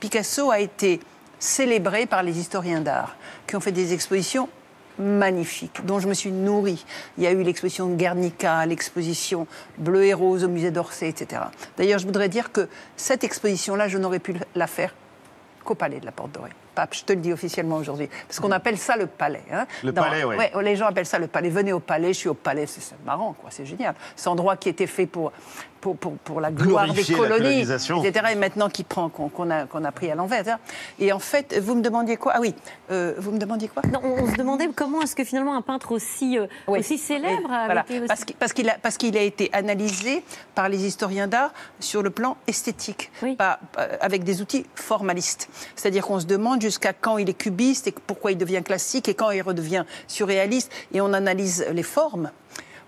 Picasso 0.00 0.50
a 0.50 0.60
été 0.60 0.98
célébré 1.38 2.06
par 2.06 2.22
les 2.22 2.38
historiens 2.38 2.80
d'art, 2.80 3.16
qui 3.46 3.54
ont 3.54 3.60
fait 3.60 3.70
des 3.72 3.92
expositions 3.92 4.48
magnifiques, 4.98 5.84
dont 5.84 6.00
je 6.00 6.08
me 6.08 6.14
suis 6.14 6.32
nourrie. 6.32 6.84
Il 7.18 7.24
y 7.24 7.26
a 7.26 7.32
eu 7.32 7.42
l'exposition 7.42 7.94
Guernica, 7.94 8.64
l'exposition 8.64 9.46
Bleu 9.76 10.06
et 10.06 10.14
Rose 10.14 10.42
au 10.44 10.48
musée 10.48 10.70
d'Orsay, 10.70 11.10
etc. 11.10 11.42
D'ailleurs, 11.76 11.98
je 11.98 12.06
voudrais 12.06 12.30
dire 12.30 12.50
que 12.50 12.66
cette 12.96 13.24
exposition-là, 13.24 13.88
je 13.88 13.98
n'aurais 13.98 14.20
pu 14.20 14.36
la 14.54 14.66
faire 14.66 14.94
qu'au 15.64 15.74
Palais 15.74 16.00
de 16.00 16.06
la 16.06 16.12
Porte 16.12 16.32
Dorée. 16.32 16.50
Pape, 16.74 16.94
je 16.94 17.04
te 17.04 17.12
le 17.12 17.20
dis 17.20 17.32
officiellement 17.32 17.76
aujourd'hui. 17.76 18.08
Parce 18.26 18.40
qu'on 18.40 18.50
appelle 18.52 18.78
ça 18.78 18.96
le 18.96 19.06
palais. 19.06 19.42
hein. 19.52 19.66
Le 19.82 19.92
palais, 19.92 20.24
oui. 20.24 20.36
ouais, 20.36 20.52
les 20.62 20.76
gens 20.76 20.86
appellent 20.86 21.06
ça 21.06 21.18
le 21.18 21.26
palais. 21.26 21.50
Venez 21.50 21.72
au 21.72 21.80
palais, 21.80 22.08
je 22.12 22.18
suis 22.18 22.28
au 22.28 22.34
palais, 22.34 22.66
c'est 22.66 22.80
marrant, 23.04 23.32
quoi, 23.40 23.50
c'est 23.52 23.66
génial. 23.66 23.94
Cet 24.16 24.28
endroit 24.28 24.56
qui 24.56 24.68
était 24.68 24.86
fait 24.86 25.06
pour, 25.06 25.32
pour, 25.80 25.96
pour, 25.96 26.12
pour 26.18 26.40
la 26.40 26.50
gloire 26.50 26.84
Glorifier 26.86 27.14
des 27.14 27.20
colonies, 27.20 27.60
etc. 27.62 28.26
Et 28.32 28.34
maintenant 28.34 28.68
qui 28.68 28.84
prend, 28.84 29.08
qu'on 29.08 29.28
qu'on 29.30 29.50
a, 29.50 29.64
qu'on 29.66 29.84
a 29.84 29.92
pris 29.92 30.10
à 30.10 30.14
l'envers. 30.14 30.46
hein. 30.48 30.58
Et 30.98 31.12
en 31.12 31.18
fait, 31.18 31.58
vous 31.58 31.74
me 31.74 31.80
demandiez 31.82 32.16
quoi? 32.16 32.32
Ah 32.36 32.40
oui, 32.40 32.54
euh, 32.90 33.14
vous 33.18 33.30
me 33.32 33.38
demandiez 33.38 33.68
quoi? 33.68 33.82
Non, 33.90 34.00
on, 34.04 34.24
on 34.24 34.26
se 34.30 34.36
demandait 34.36 34.68
comment 34.74 35.00
est-ce 35.02 35.16
que 35.16 35.24
finalement 35.24 35.56
un 35.56 35.62
peintre 35.62 35.92
aussi, 35.92 36.38
euh, 36.38 36.46
aussi 36.66 36.98
célèbre 36.98 37.42
Oui, 37.48 37.54
avait 37.54 37.64
voilà. 37.66 37.80
été 37.82 37.98
aussi- 38.00 38.08
Parce 38.08 38.24
qu'il 38.24 38.36
parce 38.36 38.52
a, 38.52 38.78
parce 38.82 38.96
qu'il 38.98 39.16
a 39.16 39.22
été 39.22 39.48
analysé 39.52 40.22
par 40.54 40.68
les 40.68 40.84
historiens 40.86 41.26
d'art 41.26 41.52
sur 41.80 42.02
le 42.02 42.10
plan 42.10 42.36
esthétique, 42.46 43.10
pas- 43.38 43.58
pas- 43.72 43.88
avec 44.02 44.22
des 44.24 44.42
outils 44.42 44.66
formalistes. 44.74 45.48
C'est-à-dire 45.76 46.04
qu'on 46.06 46.20
se 46.20 46.26
demande 46.26 46.59
jusqu'à 46.60 46.92
quand 46.92 47.18
il 47.18 47.28
est 47.28 47.34
cubiste 47.34 47.86
et 47.86 47.92
pourquoi 47.92 48.32
il 48.32 48.38
devient 48.38 48.62
classique 48.64 49.08
et 49.08 49.14
quand 49.14 49.30
il 49.30 49.42
redevient 49.42 49.84
surréaliste, 50.06 50.70
et 50.92 51.00
on 51.00 51.12
analyse 51.12 51.66
les 51.72 51.82
formes. 51.82 52.30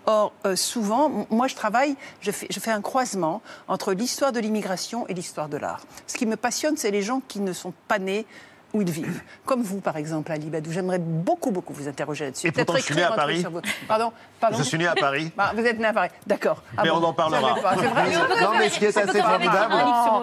Or, 0.07 0.33
euh, 0.47 0.57
souvent, 0.57 1.27
moi 1.31 1.47
je 1.47 1.55
travaille, 1.55 1.95
je 2.21 2.33
fais, 2.33 2.49
je 2.51 2.59
fais 2.59 2.73
un 2.73 2.81
croisement 2.81 3.41
entre 3.69 3.93
l'histoire 3.93 4.33
de 4.33 4.41
l'immigration 4.41 5.07
et 5.07 5.15
l'histoire 5.15 5.49
de 5.49 5.57
l'art. 5.57 5.87
Ce 6.09 6.17
qui 6.17 6.27
me 6.27 6.37
passionne, 6.37 6.77
c'est 6.77 6.91
les 6.91 7.03
gens 7.03 7.23
qui 7.29 7.39
ne 7.39 7.53
sont 7.53 7.73
pas 7.87 8.01
nés 8.01 8.27
où 8.73 8.83
ils 8.83 8.91
vivent. 8.91 9.23
Comme 9.45 9.63
vous, 9.63 9.81
par 9.81 9.97
exemple, 9.97 10.33
Ali 10.33 10.49
Badou. 10.51 10.73
J'aimerais 10.73 10.99
beaucoup, 10.99 11.51
beaucoup 11.51 11.73
vous 11.73 11.89
interroger 11.89 12.27
là-dessus. 12.27 12.49
Et 12.49 12.53
pourtant, 12.53 12.77
je 12.77 12.83
suis 12.83 12.95
né 12.95 13.03
à 13.03 13.13
Paris. 13.13 13.45
Pardon, 13.87 14.13
pardon 14.41 14.59
Je 14.59 14.63
suis 14.63 14.79
né 14.79 14.87
à 14.87 14.95
Paris. 14.95 15.31
Bah, 15.37 15.53
vous 15.55 15.65
êtes 15.65 15.79
né 15.79 15.87
à 15.87 15.93
Paris, 15.93 16.11
d'accord. 16.27 16.63
Ah 16.77 16.83
mais 16.85 16.91
bon, 16.91 16.97
on 16.99 17.05
en 17.05 17.13
parlera. 17.13 17.55
pas, 17.57 17.75
vrai. 17.75 18.13
Non, 18.41 18.53
mais 18.59 18.69
ce 18.69 18.79
qui 18.79 18.85
est 18.85 18.97
assez 18.97 19.21
formidable, 19.21 19.75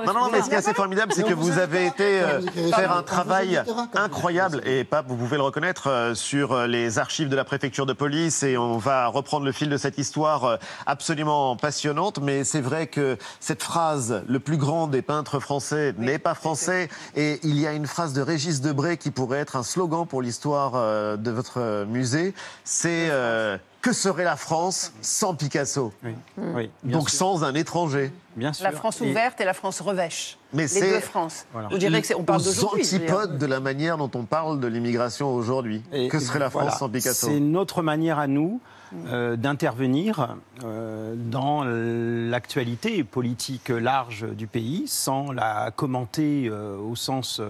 non, 0.06 0.14
non, 0.14 0.30
mais 0.32 0.42
ce 0.42 0.50
qui 0.50 0.56
est 0.56 0.58
assez 0.58 0.74
formidable, 0.74 1.14
c'est 1.14 1.24
que 1.24 1.34
vous 1.34 1.58
avez 1.60 1.88
été 1.88 2.22
euh, 2.22 2.42
faire 2.74 2.92
un 2.92 3.04
travail 3.04 3.62
incroyable 3.96 4.62
et 4.66 4.84
Pape, 4.84 5.06
vous 5.08 5.16
pouvez 5.16 5.38
le 5.38 5.44
reconnaître 5.44 5.88
euh, 5.88 6.16
sur 6.16 6.54
euh, 6.54 6.68
les 6.68 7.00
archives 7.00 7.30
de 7.30 7.36
la 7.36 7.44
préfecture 7.44 7.86
de 7.86 7.94
police 7.94 8.44
et 8.44 8.58
on 8.58 8.78
va 8.78 9.08
reprendre 9.08 9.46
le 9.46 9.52
fil 9.52 9.70
de 9.70 9.78
cette 9.78 9.98
histoire 9.98 10.46
euh, 10.46 10.58
absolument 10.86 11.56
passionnante. 11.56 12.20
Mais 12.20 12.44
c'est 12.44 12.62
vrai 12.62 12.88
que 12.88 13.18
cette 13.40 13.64
phrase, 13.64 14.24
le 14.28 14.40
plus 14.40 14.58
grand 14.58 14.88
des 14.88 15.02
peintres 15.02 15.40
français 15.40 15.94
n'est 15.98 16.20
pas 16.20 16.34
français 16.34 16.90
et 17.16 17.40
il 17.44 17.60
y 17.60 17.68
a 17.68 17.74
une 17.74 17.88
phrase 17.88 18.14
de 18.14 18.22
Régis 18.22 18.39
Debray 18.48 18.98
qui 18.98 19.12
pourrait 19.12 19.40
être 19.40 19.56
un 19.56 19.64
slogan 19.64 20.06
pour 20.08 20.22
l'histoire 20.22 20.74
euh, 20.76 21.18
de 21.18 21.32
votre 21.32 21.86
musée. 21.86 22.34
C'est 22.64 23.10
euh, 23.10 23.58
que 23.82 23.94
serait 23.94 24.24
la 24.24 24.36
France 24.36 24.94
sans 25.02 25.36
Picasso? 25.36 25.94
Oui, 26.38 26.70
Donc 26.84 27.10
sûr. 27.10 27.20
sans 27.20 27.44
un 27.44 27.54
étranger. 27.54 28.12
Bien 28.36 28.54
sûr. 28.54 28.64
La 28.64 28.72
France 28.72 29.02
ouverte 29.02 29.40
et 29.42 29.46
la 29.46 29.54
France 29.54 29.82
revêche. 29.82 30.38
Mais 30.54 30.64
les 30.64 30.68
c'est 30.68 30.92
deux 30.92 31.00
France. 31.00 31.46
Voilà. 31.54 31.68
Vous 31.70 31.78
direz 31.78 32.02
que 32.02 32.08
c'est, 32.08 32.16
on 32.16 32.24
parle 32.24 32.42
aux 32.42 32.66
antipodes 32.66 33.38
de 33.38 33.46
la 33.46 33.60
manière 33.60 33.98
dont 33.98 34.12
on 34.16 34.24
parle 34.24 34.60
de 34.60 34.68
l'immigration 34.68 35.34
aujourd'hui. 35.34 35.84
Que 36.10 36.20
serait 36.20 36.40
la 36.40 36.50
France 36.50 36.64
voilà. 36.64 36.78
sans 36.78 36.90
Picasso? 36.90 37.28
C'est 37.28 37.40
notre 37.40 37.82
manière 37.82 38.20
à 38.20 38.28
nous 38.28 38.62
euh, 38.96 39.36
d'intervenir 39.36 40.36
euh, 40.64 41.14
dans 41.16 41.64
l'actualité 41.64 43.04
politique 43.04 43.70
large 43.70 44.26
du 44.28 44.48
pays, 44.48 44.88
sans 44.88 45.32
la 45.32 45.72
commenter 45.72 46.48
euh, 46.48 46.78
au 46.78 46.96
sens 46.96 47.42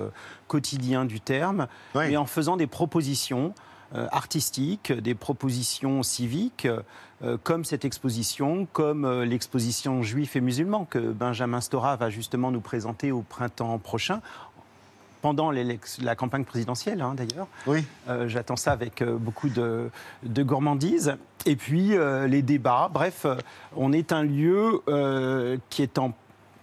quotidien 0.47 1.05
du 1.05 1.21
terme, 1.21 1.67
mais 1.95 2.17
en 2.17 2.25
faisant 2.25 2.57
des 2.57 2.67
propositions 2.67 3.53
artistiques, 4.11 4.91
des 4.91 5.15
propositions 5.15 6.03
civiques, 6.03 6.67
comme 7.43 7.65
cette 7.65 7.85
exposition, 7.85 8.67
comme 8.71 9.23
l'exposition 9.23 10.03
juifs 10.03 10.35
et 10.35 10.41
musulmans 10.41 10.85
que 10.85 10.99
Benjamin 10.99 11.59
Stora 11.59 11.95
va 11.95 12.11
justement 12.11 12.51
nous 12.51 12.61
présenter 12.61 13.11
au 13.11 13.21
printemps 13.21 13.79
prochain 13.79 14.21
pendant 15.21 15.51
la 15.51 16.15
campagne 16.15 16.45
présidentielle, 16.45 17.01
hein, 17.01 17.13
d'ailleurs. 17.15 17.47
Oui. 17.67 17.85
Euh, 18.07 18.27
J'attends 18.27 18.55
ça 18.55 18.71
avec 18.71 19.01
euh, 19.01 19.17
beaucoup 19.17 19.49
de, 19.49 19.89
de 20.23 20.43
gourmandise. 20.43 21.15
Et 21.45 21.55
puis, 21.55 21.95
euh, 21.95 22.27
les 22.27 22.41
débats. 22.41 22.89
Bref, 22.91 23.25
on 23.75 23.93
est 23.93 24.11
un 24.11 24.23
lieu 24.23 24.81
euh, 24.87 25.57
qui 25.69 25.81
est 25.83 25.97
en 25.97 26.13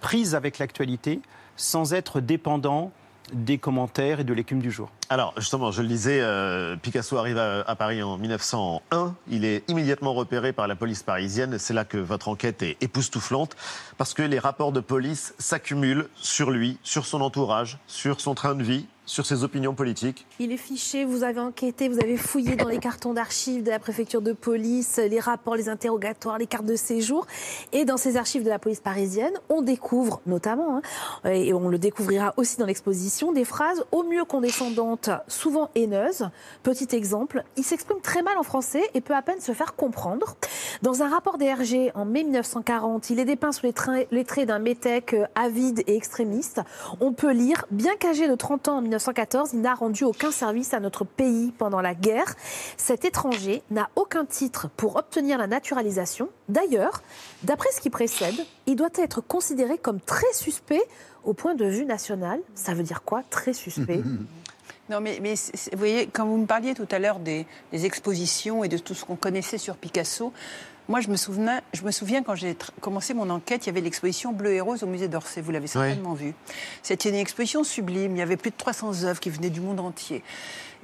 prise 0.01 0.35
avec 0.35 0.59
l'actualité, 0.59 1.21
sans 1.57 1.95
être 1.95 2.21
dépendant 2.21 2.93
des 3.33 3.59
commentaires 3.59 4.21
et 4.21 4.25
de 4.25 4.33
l'écume 4.33 4.61
du 4.61 4.71
jour. 4.71 4.91
Alors, 5.09 5.35
justement, 5.37 5.71
je 5.71 5.83
le 5.83 5.89
disais, 5.89 6.21
euh, 6.21 6.77
Picasso 6.77 7.17
arrive 7.17 7.39
à, 7.39 7.61
à 7.61 7.77
Paris 7.77 8.03
en 8.03 8.19
1901. 8.19 9.15
Il 9.29 9.45
est 9.45 9.69
immédiatement 9.69 10.15
repéré 10.15 10.53
par 10.53 10.67
la 10.67 10.77
police 10.77 11.03
parisienne. 11.03 11.59
C'est 11.59 11.75
là 11.75 11.85
que 11.85 11.99
votre 11.99 12.29
enquête 12.29 12.63
est 12.63 12.77
époustouflante, 12.81 13.57
parce 13.99 14.15
que 14.15 14.23
les 14.23 14.39
rapports 14.39 14.73
de 14.73 14.81
police 14.81 15.35
s'accumulent 15.39 16.09
sur 16.17 16.51
lui, 16.51 16.79
sur 16.83 17.07
son 17.07 17.21
entourage, 17.21 17.79
sur 17.87 18.21
son 18.21 18.35
train 18.35 18.55
de 18.55 18.63
vie, 18.63 18.87
sur 19.07 19.25
ses 19.25 19.45
opinions 19.45 19.73
politiques. 19.75 20.27
Il 20.41 20.53
est 20.53 20.57
fiché, 20.57 21.05
vous 21.05 21.23
avez 21.23 21.41
enquêté, 21.41 21.89
vous 21.89 22.01
avez 22.01 22.17
fouillé 22.17 22.57
dans 22.57 22.69
les 22.69 22.79
cartons 22.79 23.15
d'archives 23.15 23.63
de 23.63 23.71
la 23.71 23.79
préfecture 23.79 24.21
de 24.21 24.33
police, 24.33 24.97
les 24.99 25.21
rapports, 25.21 25.55
les 25.55 25.69
interrogatoires, 25.69 26.39
les 26.39 26.47
cartes 26.47 26.67
de 26.67 26.77
séjour. 26.77 27.27
Et 27.73 27.85
dans 27.85 27.97
ces 27.97 28.17
archives 28.17 28.43
de 28.43 28.49
la 28.49 28.59
police 28.59 28.81
parisienne, 28.81 29.33
on 29.49 29.63
découvre 29.63 30.21
notamment, 30.27 30.79
hein, 31.25 31.31
et 31.31 31.55
on 31.55 31.69
le 31.69 31.79
découvrira 31.79 32.35
aussi 32.37 32.57
dans 32.59 32.67
l'exposition, 32.67 33.33
des 33.33 33.45
phrases 33.45 33.85
au 33.93 34.03
mieux 34.03 34.25
condescendantes, 34.25 35.11
souvent 35.29 35.71
haineuses. 35.77 36.29
Petit 36.65 36.95
exemple, 36.97 37.45
il 37.57 37.63
s'exprime 37.65 38.01
très 38.01 38.23
mal 38.23 38.37
en 38.39 38.43
français 38.43 38.83
et 38.95 39.01
peut 39.01 39.15
à 39.15 39.23
peine 39.23 39.41
se 39.41 39.53
faire 39.53 39.77
comprendre. 39.77 40.37
Dans 40.83 41.03
un 41.03 41.09
rapport 41.09 41.39
DRG 41.39 41.93
en 41.95 42.05
mai 42.05 42.25
1940, 42.25 43.11
il 43.11 43.21
est 43.21 43.25
dépeint 43.25 43.53
sous 43.53 43.67
les, 43.67 43.73
traits- 43.73 44.09
les 44.11 44.25
traits 44.25 44.49
d'un 44.49 44.59
métèque 44.59 45.15
avide 45.37 45.85
et 45.87 45.95
extrémiste. 45.97 46.61
On 47.01 47.13
peut 47.13 47.31
lire, 47.33 47.67
bien 47.71 47.95
qu'âgé 47.97 48.29
de 48.29 48.35
30 48.35 48.69
ans 48.69 48.79
en 48.79 48.83
1914, 48.97 49.51
il 49.53 49.61
n'a 49.61 49.75
rendu 49.75 50.05
aucun 50.05 50.31
service 50.31 50.73
à 50.73 50.81
notre 50.81 51.05
pays 51.05 51.53
pendant 51.57 51.81
la 51.81 51.95
guerre. 51.95 52.35
Cet 52.77 53.05
étranger 53.05 53.63
n'a 53.71 53.91
aucun 53.95 54.25
titre 54.25 54.69
pour 54.77 54.97
obtenir 54.97 55.39
la 55.39 55.47
naturalisation. 55.47 56.29
D'ailleurs, 56.49 57.03
d'après 57.43 57.71
ce 57.73 57.81
qui 57.81 57.91
précède, 57.91 58.35
il 58.67 58.77
doit 58.77 58.89
être 58.97 59.21
considéré 59.21 59.79
comme 59.79 60.01
très 60.01 60.33
suspect 60.33 60.83
au 61.25 61.35
point 61.35 61.55
de 61.55 61.67
vue 61.67 61.85
national. 61.85 62.41
Ça 62.55 62.73
veut 62.75 62.83
dire 62.83 63.03
quoi, 63.03 63.23
très 63.31 63.53
suspect? 63.53 64.03
Non, 64.89 65.01
mais, 65.01 65.19
vous 65.19 65.79
voyez, 65.79 66.07
quand 66.07 66.27
vous 66.27 66.37
me 66.37 66.47
parliez 66.47 66.73
tout 66.73 66.87
à 66.93 67.01
l'heure 67.01 67.19
des, 67.19 67.45
des 67.73 67.87
expositions 67.87 68.63
et 68.63 68.69
de 68.69 68.79
tout 68.79 68.95
ce 68.95 69.05
qu'on 69.05 69.17
connaissait 69.17 69.59
sur 69.59 69.77
Picasso, 69.77 70.33
moi, 70.89 71.01
je 71.01 71.09
me 71.09 71.17
souviens, 71.17 71.61
je 71.73 71.83
me 71.83 71.91
souviens 71.91 72.23
quand 72.23 72.37
j'ai 72.37 72.57
commencé 72.81 73.13
mon 73.13 73.29
enquête, 73.31 73.67
il 73.67 73.69
y 73.69 73.71
avait 73.71 73.81
l'exposition 73.81 74.33
Bleu 74.33 74.53
et 74.53 74.61
Rose 74.61 74.83
au 74.83 74.87
musée 74.87 75.09
d'Orsay. 75.09 75.41
Vous 75.41 75.51
l'avez 75.51 75.67
certainement 75.67 76.15
vu. 76.15 76.35
C'était 76.83 77.09
une 77.09 77.17
exposition 77.17 77.65
sublime. 77.65 78.15
Il 78.15 78.19
y 78.19 78.23
avait 78.23 78.37
plus 78.37 78.51
de 78.51 78.57
300 78.57 79.05
œuvres 79.05 79.19
qui 79.19 79.31
venaient 79.31 79.51
du 79.51 79.61
monde 79.61 79.81
entier. 79.81 80.23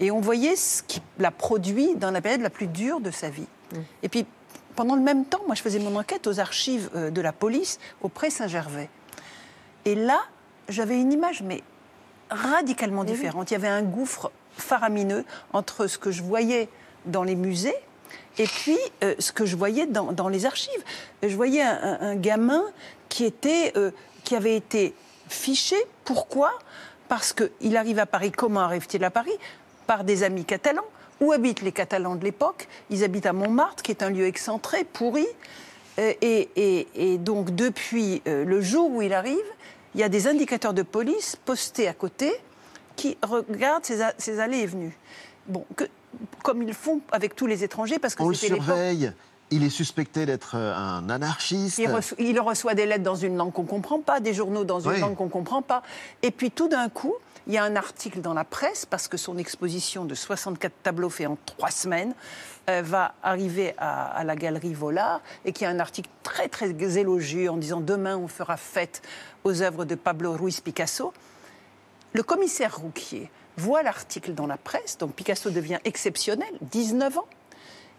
Et 0.00 0.11
on 0.11 0.21
voyait 0.21 0.56
ce 0.56 0.82
qu'il 0.82 1.02
a 1.23 1.30
produit 1.30 1.94
dans 1.94 2.11
la 2.11 2.21
période 2.21 2.40
la 2.40 2.50
plus 2.50 2.66
dure 2.66 3.00
de 3.00 3.11
sa 3.12 3.30
vie. 3.30 3.47
Et 4.02 4.09
puis, 4.09 4.26
pendant 4.75 4.97
le 4.97 5.02
même 5.02 5.25
temps, 5.25 5.40
moi, 5.47 5.54
je 5.54 5.62
faisais 5.62 5.78
mon 5.78 5.97
enquête 5.97 6.26
aux 6.26 6.40
archives 6.40 6.90
euh, 6.94 7.11
de 7.11 7.21
la 7.21 7.32
police 7.32 7.78
auprès 8.00 8.30
Saint-Gervais. 8.30 8.88
Et 9.85 9.94
là, 9.94 10.21
j'avais 10.68 11.00
une 11.00 11.12
image, 11.12 11.42
mais 11.42 11.62
radicalement 12.30 13.04
différente. 13.04 13.50
Il 13.50 13.54
y 13.54 13.56
avait 13.56 13.68
un 13.68 13.82
gouffre 13.82 14.32
faramineux 14.56 15.25
entre 15.52 15.87
ce 15.87 15.99
que 15.99 16.11
je 16.11 16.23
voyais 16.23 16.68
dans 17.06 17.23
les 17.23 17.37
musées 17.37 17.75
et 18.38 18.47
puis 18.47 18.78
euh, 19.02 19.14
ce 19.19 19.33
que 19.33 19.45
je 19.45 19.57
voyais 19.57 19.87
dans, 19.87 20.28
les 20.28 20.47
archives. 20.47 20.83
Je 21.23 21.35
voyais 21.35 21.62
un, 21.62 22.16
gamin 22.16 22.64
euh, 23.21 23.90
qui 24.25 24.37
avait 24.37 24.57
été 24.57 24.95
fiché. 25.28 25.76
Pourquoi? 26.04 26.52
Parce 27.09 27.33
qu'il 27.33 27.76
arrive 27.76 27.99
à 27.99 28.07
Paris. 28.07 28.33
Comment 28.33 28.61
arrive-t-il 28.61 29.04
à 29.04 29.11
Paris? 29.11 29.37
Par 29.87 30.04
des 30.04 30.23
amis 30.23 30.45
catalans. 30.45 30.85
Où 31.21 31.31
habitent 31.31 31.62
les 31.62 31.71
Catalans 31.71 32.16
de 32.16 32.25
l'époque? 32.25 32.66
Ils 32.90 33.04
habitent 33.04 33.26
à 33.26 33.33
Montmartre, 33.33 33.85
qui 33.85 33.92
est 33.92 34.02
un 34.02 34.11
lieu 34.11 34.26
excentré, 34.26 34.83
pourri. 34.83 35.26
Euh, 36.00 36.14
et, 36.21 37.19
donc, 37.19 37.54
depuis 37.54 38.23
le 38.26 38.61
jour 38.61 38.90
où 38.90 39.02
il 39.02 39.12
arrive, 39.12 39.38
il 39.95 40.00
y 40.00 40.04
a 40.04 40.09
des 40.09 40.26
indicateurs 40.26 40.75
de 40.75 40.83
police 40.83 41.37
postés 41.37 41.87
à 41.87 41.92
côté 41.92 42.33
qui 42.97 43.16
regardent 43.23 43.85
ses, 43.85 44.40
allées 44.40 44.59
et 44.59 44.66
venues. 44.66 44.99
Bon, 45.47 45.64
comme 46.42 46.62
ils 46.62 46.75
font 46.75 47.00
avec 47.11 47.35
tous 47.37 47.47
les 47.47 47.64
étrangers, 47.64 47.99
parce 47.99 48.14
que 48.14 48.23
On 48.23 48.28
le 48.28 48.35
surveille. 48.35 49.12
Il 49.54 49.62
est 49.64 49.71
suspecté 49.71 50.25
d'être 50.25 50.54
euh, 50.57 50.75
un 50.75 51.11
anarchiste. 51.11 51.76
Il 51.76 51.90
reçoit, 51.90 52.16
il 52.19 52.40
reçoit 52.40 52.75
des 52.75 52.87
lettres 52.87 53.02
dans 53.04 53.16
une 53.16 53.37
langue 53.37 53.52
qu'on 53.52 53.64
ne 53.64 53.69
comprend 53.69 54.00
pas, 54.00 54.19
des 54.19 54.33
journaux 54.33 54.64
dans 54.64 54.81
une 54.81 54.92
Oui. 54.92 55.00
langue 55.00 55.14
qu'on 55.14 55.26
ne 55.26 55.31
comprend 55.31 55.61
pas. 55.61 55.83
Et 56.23 56.31
puis 56.31 56.50
tout 56.50 56.69
d'un 56.69 56.88
coup, 56.88 57.14
il 57.47 57.52
y 57.52 57.59
a 57.59 57.64
un 57.64 57.76
article 57.76 58.23
dans 58.23 58.33
la 58.33 58.45
presse, 58.45 58.87
parce 58.87 59.09
que 59.09 59.19
son 59.19 59.37
exposition 59.37 60.07
de 60.07 60.14
64 60.14 60.73
tableaux 60.83 61.11
fait 61.11 61.26
en 61.26 61.37
trois 61.45 61.71
semaines 61.71 62.14
euh, 62.71 62.81
va 62.83 63.12
arriver 63.23 63.75
à, 63.76 64.04
à 64.07 64.25
la 64.25 64.37
galerie 64.37 64.73
Vollard, 64.73 65.21
et 65.45 65.52
qu'il 65.52 65.64
y 65.66 65.69
a 65.69 65.71
un 65.71 65.81
article 65.81 66.09
très 66.23 66.49
très 66.49 66.71
élogieux 66.97 67.50
en 67.50 67.59
disant 67.59 67.81
demain 67.83 68.16
on 68.16 68.28
fera 68.28 68.57
fête 68.57 69.02
aux 69.45 69.61
œuvres 69.61 69.85
de 69.85 69.97
Pablo 69.97 70.33
Ruiz 70.33 70.61
Picasso. 70.61 71.12
Le 72.14 72.23
commissaire 72.23 72.78
Rouquier 72.78 73.31
voit 73.56 73.82
l'article 73.82 74.35
dans 74.35 74.47
la 74.47 74.56
presse, 74.56 74.99
donc 74.99 75.12
Picasso 75.14 75.50
devient 75.50 75.78
exceptionnel, 75.85 76.52
19 76.62 77.18
ans. 77.18 77.26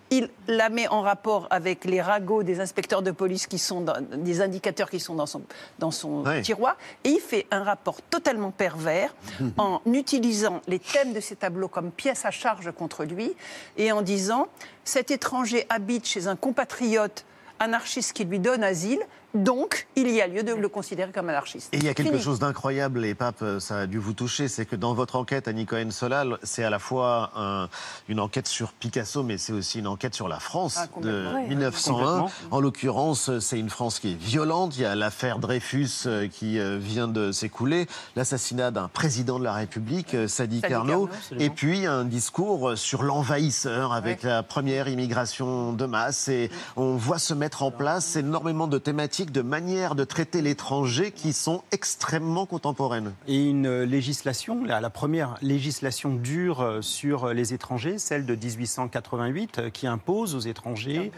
il 0.09 0.29
la 0.47 0.69
met 0.69 0.87
en 0.89 1.01
rapport 1.01 1.47
avec 1.49 1.85
les 1.85 1.99
ragots 2.01 2.43
des 2.43 2.59
inspecteurs 2.59 3.01
de 3.01 3.09
police 3.11 3.47
qui 3.47 3.57
sont 3.57 3.81
dans, 3.81 3.95
des 3.99 4.41
indicateurs 4.41 4.89
qui 4.89 4.99
sont 4.99 5.15
dans 5.15 5.25
son, 5.25 5.41
dans 5.79 5.89
son 5.91 6.23
Ouais. 6.23 6.41
tiroir 6.43 6.77
et 7.03 7.09
il 7.09 7.19
fait 7.19 7.47
un 7.49 7.63
rapport 7.63 7.99
totalement 8.11 8.51
pervers 8.51 9.15
en 9.57 9.81
utilisant 9.85 10.61
les 10.67 10.77
thèmes 10.79 11.13
de 11.13 11.19
ces 11.19 11.35
tableaux 11.35 11.67
comme 11.67 11.89
pièce 11.91 12.25
à 12.25 12.31
charge 12.31 12.71
contre 12.73 13.05
lui 13.05 13.33
et 13.77 13.91
en 13.91 14.03
disant 14.03 14.49
cet 14.83 15.09
étranger 15.09 15.65
habite 15.69 16.05
chez 16.05 16.27
un 16.27 16.35
compatriote 16.35 17.25
anarchiste 17.59 18.13
qui 18.13 18.25
lui 18.25 18.39
donne 18.39 18.63
asile, 18.63 19.01
donc 19.33 19.87
il 19.95 20.09
y 20.09 20.21
a 20.21 20.27
lieu 20.27 20.43
de 20.43 20.53
le 20.53 20.69
considérer 20.69 21.11
comme 21.11 21.29
anarchiste. 21.29 21.73
Et 21.73 21.77
il 21.77 21.83
y 21.83 21.89
a 21.89 21.93
quelque 21.93 22.11
Fini. 22.11 22.21
chose 22.21 22.39
d'incroyable, 22.39 23.03
et 23.05 23.15
Pape, 23.15 23.43
ça 23.59 23.79
a 23.79 23.87
dû 23.87 23.97
vous 23.97 24.13
toucher, 24.13 24.47
c'est 24.47 24.65
que 24.65 24.75
dans 24.75 24.93
votre 24.93 25.15
enquête, 25.15 25.47
Annie 25.47 25.65
Cohen-Solal, 25.65 26.37
c'est 26.43 26.63
à 26.63 26.69
la 26.69 26.79
fois 26.79 27.31
un- 27.35 27.69
une 28.09 28.19
enquête 28.19 28.47
sur 28.47 28.73
Picasso, 28.73 29.23
mais 29.23 29.37
c'est 29.37 29.53
aussi 29.53 29.79
une 29.79 29.87
enquête 29.87 30.13
sur 30.15 30.27
la 30.27 30.39
France 30.39 30.77
Ah, 30.79 30.87
de. 31.01 31.27
Ouais. 31.33 31.47
1901. 31.47 32.19
Complètement. 32.19 32.31
En 32.51 32.59
l'occurrence, 32.59 33.39
c'est 33.39 33.57
une 33.59 33.69
France 33.69 33.99
qui 33.99 34.11
est 34.11 34.15
violente. 34.19 34.77
Il 34.77 34.81
y 34.83 34.85
a 34.85 34.95
l'affaire 34.95 35.39
Dreyfus 35.39 35.89
euh, 36.05 36.27
qui 36.27 36.59
euh, 36.59 36.77
vient 36.79 37.07
de 37.07 37.31
s'écouler, 37.31 37.87
l'assassinat 38.15 38.71
d'un 38.71 38.87
président 38.87 39.39
de 39.39 39.43
la 39.43 39.53
République, 39.53 40.13
euh, 40.13 40.27
Sadi 40.27 40.61
Carnot, 40.61 41.09
et 41.39 41.49
puis 41.49 41.85
un 41.85 42.05
discours 42.05 42.73
sur 42.77 43.03
l'envahisseur 43.03 43.93
avec 43.93 44.23
la 44.23 44.43
première 44.43 44.87
immigration 44.87 45.73
de 45.73 45.85
masse. 45.85 46.27
Et 46.27 46.51
on 46.75 46.95
voit 46.95 47.19
se 47.19 47.33
mettre 47.33 47.63
en 47.63 47.71
place 47.71 48.15
énormément 48.15 48.67
de 48.67 48.77
thématiques, 48.77 49.22
de 49.31 49.41
manières 49.41 49.95
de 49.95 50.03
traiter 50.03 50.41
l'étranger 50.41 51.11
qui 51.11 51.33
sont 51.33 51.63
extrêmement 51.71 52.45
contemporaines. 52.45 53.13
Et 53.27 53.49
une 53.49 53.83
législation, 53.83 54.63
la, 54.63 54.81
la 54.81 54.89
première 54.89 55.35
législation 55.41 56.13
dure 56.13 56.61
euh, 56.61 56.81
sur 56.81 57.25
euh, 57.25 57.33
les 57.33 57.53
étrangers, 57.53 57.97
celle 57.97 58.25
de 58.25 58.35
1888, 58.35 59.59
euh, 59.59 59.69
qui 59.69 59.87
impose 59.87 60.35
aux 60.35 60.39
étrangers 60.39 61.11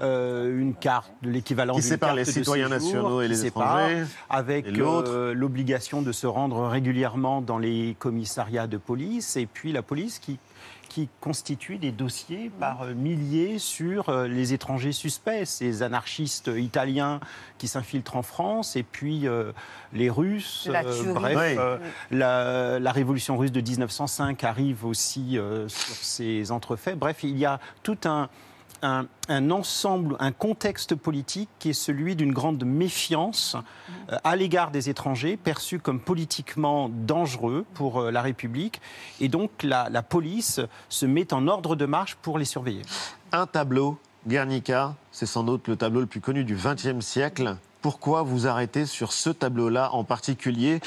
euh, 0.00 0.58
une 0.58 0.74
carte 0.74 1.12
de 1.22 1.30
l'équivalent 1.30 1.74
Qui 1.74 1.88
d'une 1.88 1.98
carte 1.98 2.16
les 2.16 2.24
de 2.24 2.30
citoyens 2.30 2.68
séjour, 2.68 2.86
nationaux 2.86 3.22
et 3.22 3.28
les 3.28 3.46
étrangers, 3.46 4.04
avec 4.28 4.66
euh, 4.66 5.34
l'obligation 5.34 6.02
de 6.02 6.12
se 6.12 6.26
rendre 6.26 6.66
régulièrement 6.66 7.40
dans 7.40 7.58
les 7.58 7.96
commissariats 7.98 8.66
de 8.66 8.76
police, 8.76 9.36
et 9.36 9.46
puis 9.46 9.72
la 9.72 9.82
police 9.82 10.18
qui 10.18 10.38
qui 10.92 11.08
constitue 11.22 11.78
des 11.78 11.90
dossiers 11.90 12.50
par 12.60 12.82
euh, 12.82 12.92
milliers 12.92 13.58
sur 13.58 14.10
euh, 14.10 14.28
les 14.28 14.52
étrangers 14.52 14.92
suspects, 14.92 15.46
ces 15.46 15.82
anarchistes 15.82 16.50
italiens 16.54 17.18
qui 17.56 17.66
s'infiltrent 17.66 18.16
en 18.16 18.22
France, 18.22 18.76
et 18.76 18.82
puis 18.82 19.26
euh, 19.26 19.52
les 19.94 20.10
Russes, 20.10 20.68
La 20.70 20.84
euh, 20.84 21.12
bref, 21.14 21.56
euh, 21.58 21.78
la, 22.10 22.78
la 22.78 22.92
révolution 22.92 23.38
russe 23.38 23.52
de 23.52 23.62
1905 23.62 24.44
arrive 24.44 24.84
aussi 24.84 25.38
euh, 25.38 25.66
sur 25.68 25.94
ces 25.94 26.52
entrefaits. 26.52 26.98
Bref, 26.98 27.22
il 27.22 27.38
y 27.38 27.46
a 27.46 27.58
tout 27.82 27.98
un, 28.04 28.28
un, 28.82 29.06
un 29.28 29.50
ensemble, 29.50 30.16
un 30.18 30.32
contexte 30.32 30.94
politique 30.94 31.48
qui 31.58 31.70
est 31.70 31.74
celui 31.74 32.16
d'une 32.16 32.32
grande 32.32 32.64
méfiance 32.64 33.56
euh, 34.10 34.16
à 34.24 34.36
l'égard 34.36 34.70
des 34.70 34.90
étrangers, 34.90 35.36
perçus 35.36 35.78
comme 35.78 36.00
politiquement 36.00 36.88
dangereux 36.88 37.64
pour 37.74 38.00
euh, 38.00 38.10
la 38.10 38.22
République. 38.22 38.80
Et 39.20 39.28
donc 39.28 39.50
la, 39.62 39.88
la 39.90 40.02
police 40.02 40.60
se 40.88 41.06
met 41.06 41.32
en 41.32 41.48
ordre 41.48 41.76
de 41.76 41.86
marche 41.86 42.16
pour 42.16 42.38
les 42.38 42.44
surveiller. 42.44 42.82
Un 43.32 43.46
tableau, 43.46 43.98
Guernica, 44.26 44.94
c'est 45.10 45.26
sans 45.26 45.44
doute 45.44 45.68
le 45.68 45.76
tableau 45.76 46.00
le 46.00 46.06
plus 46.06 46.20
connu 46.20 46.44
du 46.44 46.56
XXe 46.56 47.04
siècle. 47.04 47.56
Pourquoi 47.80 48.22
vous 48.22 48.46
arrêtez 48.46 48.86
sur 48.86 49.12
ce 49.12 49.30
tableau-là 49.30 49.90
en 49.92 50.04
particulier? 50.04 50.80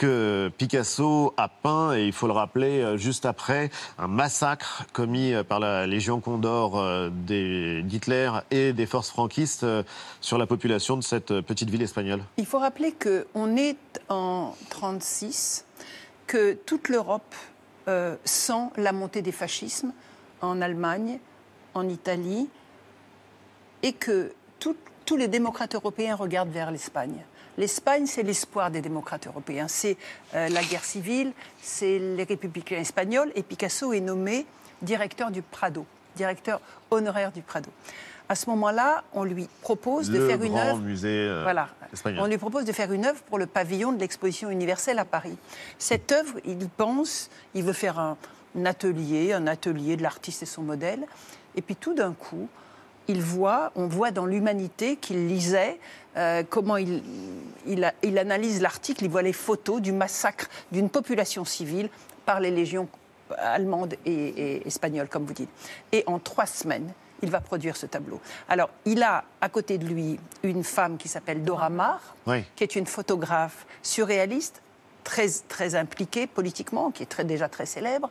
Que 0.00 0.50
Picasso 0.56 1.34
a 1.36 1.48
peint, 1.48 1.94
et 1.94 2.06
il 2.06 2.14
faut 2.14 2.26
le 2.26 2.32
rappeler, 2.32 2.80
euh, 2.80 2.96
juste 2.96 3.26
après 3.26 3.68
un 3.98 4.08
massacre 4.08 4.86
commis 4.94 5.34
euh, 5.34 5.44
par 5.44 5.60
la 5.60 5.86
Légion 5.86 6.20
Condor 6.20 6.78
euh, 6.78 7.10
d'Hitler 7.10 8.30
et 8.50 8.72
des 8.72 8.86
forces 8.86 9.10
franquistes 9.10 9.66
sur 10.22 10.38
la 10.38 10.46
population 10.46 10.96
de 10.96 11.02
cette 11.02 11.42
petite 11.42 11.68
ville 11.68 11.82
espagnole 11.82 12.22
Il 12.38 12.46
faut 12.46 12.58
rappeler 12.58 12.94
qu'on 12.94 13.56
est 13.58 14.00
en 14.08 14.56
36, 14.70 15.66
que 16.26 16.54
toute 16.54 16.88
l'Europe 16.88 17.34
sent 18.24 18.68
la 18.76 18.92
montée 18.92 19.20
des 19.20 19.32
fascismes 19.32 19.92
en 20.40 20.62
Allemagne, 20.62 21.18
en 21.74 21.88
Italie, 21.88 22.48
et 23.82 23.92
que 23.92 24.32
tous 24.58 25.16
les 25.16 25.26
démocrates 25.26 25.74
européens 25.74 26.14
regardent 26.14 26.52
vers 26.52 26.70
l'Espagne. 26.70 27.24
L'Espagne, 27.64 28.06
c'est 28.06 28.22
l'espoir 28.22 28.70
des 28.70 28.80
démocrates 28.80 29.26
européens. 29.26 29.68
C'est 29.68 29.98
euh, 30.34 30.48
la 30.48 30.62
guerre 30.62 30.82
civile, 30.82 31.34
c'est 31.60 31.98
les 31.98 32.24
républicains 32.24 32.78
espagnols, 32.78 33.30
et 33.34 33.42
Picasso 33.42 33.92
est 33.92 34.00
nommé 34.00 34.46
directeur 34.80 35.30
du 35.30 35.42
Prado, 35.42 35.84
directeur 36.16 36.58
honoraire 36.90 37.32
du 37.32 37.42
Prado. 37.42 37.68
À 38.30 38.34
ce 38.34 38.48
moment-là, 38.48 39.04
on 39.12 39.24
lui 39.24 39.46
propose 39.60 40.08
de 40.08 40.26
faire 40.26 40.42
une 40.42 40.56
œuvre. 40.56 40.78
musée 40.78 41.28
euh, 41.28 41.42
Voilà. 41.42 41.68
espagnol. 41.92 42.22
On 42.22 42.28
lui 42.28 42.38
propose 42.38 42.64
de 42.64 42.72
faire 42.72 42.92
une 42.92 43.04
œuvre 43.04 43.20
pour 43.24 43.36
le 43.36 43.44
pavillon 43.44 43.92
de 43.92 44.00
l'exposition 44.00 44.48
universelle 44.48 44.98
à 44.98 45.04
Paris. 45.04 45.36
Cette 45.78 46.12
œuvre, 46.12 46.40
il 46.46 46.66
pense, 46.70 47.28
il 47.52 47.64
veut 47.64 47.74
faire 47.74 47.98
un, 47.98 48.16
un 48.58 48.64
atelier, 48.64 49.34
un 49.34 49.46
atelier 49.46 49.98
de 49.98 50.02
l'artiste 50.02 50.42
et 50.44 50.46
son 50.46 50.62
modèle. 50.62 51.04
Et 51.56 51.60
puis 51.60 51.76
tout 51.76 51.92
d'un 51.92 52.14
coup, 52.14 52.48
il 53.10 53.22
voit, 53.22 53.72
on 53.74 53.88
voit 53.88 54.12
dans 54.12 54.24
l'humanité 54.24 54.96
qu'il 54.96 55.26
lisait 55.26 55.78
euh, 56.16 56.44
comment 56.48 56.76
il, 56.76 57.02
il, 57.66 58.18
analyse 58.18 58.60
l'article, 58.60 59.04
il 59.04 59.10
voit 59.10 59.22
les 59.22 59.32
photos 59.32 59.80
du 59.80 59.92
massacre 59.92 60.48
d'une 60.70 60.88
population 60.88 61.44
civile 61.44 61.88
par 62.24 62.38
les 62.38 62.50
légions 62.52 62.88
allemandes 63.36 63.94
et, 64.06 64.12
et 64.12 64.66
espagnoles, 64.66 65.08
comme 65.08 65.24
vous 65.24 65.34
dites. 65.34 65.50
Et 65.90 66.04
en 66.06 66.18
trois 66.20 66.46
semaines, 66.46 66.92
il 67.22 67.30
va 67.30 67.40
produire 67.40 67.76
ce 67.76 67.86
tableau. 67.86 68.20
Alors, 68.48 68.70
il 68.84 69.02
a 69.02 69.24
à 69.40 69.48
côté 69.48 69.76
de 69.76 69.86
lui 69.86 70.18
une 70.42 70.64
femme 70.64 70.96
qui 70.96 71.08
s'appelle 71.08 71.42
Dora 71.42 71.68
Maar, 71.68 72.14
Oui. 72.26 72.44
qui 72.54 72.62
est 72.64 72.76
une 72.76 72.86
photographe 72.86 73.66
surréaliste, 73.82 74.62
très, 75.02 75.28
très 75.48 75.74
impliquée 75.74 76.26
politiquement, 76.26 76.90
qui 76.92 77.02
est 77.02 77.06
très, 77.06 77.24
déjà 77.24 77.48
très 77.48 77.66
célèbre. 77.66 78.08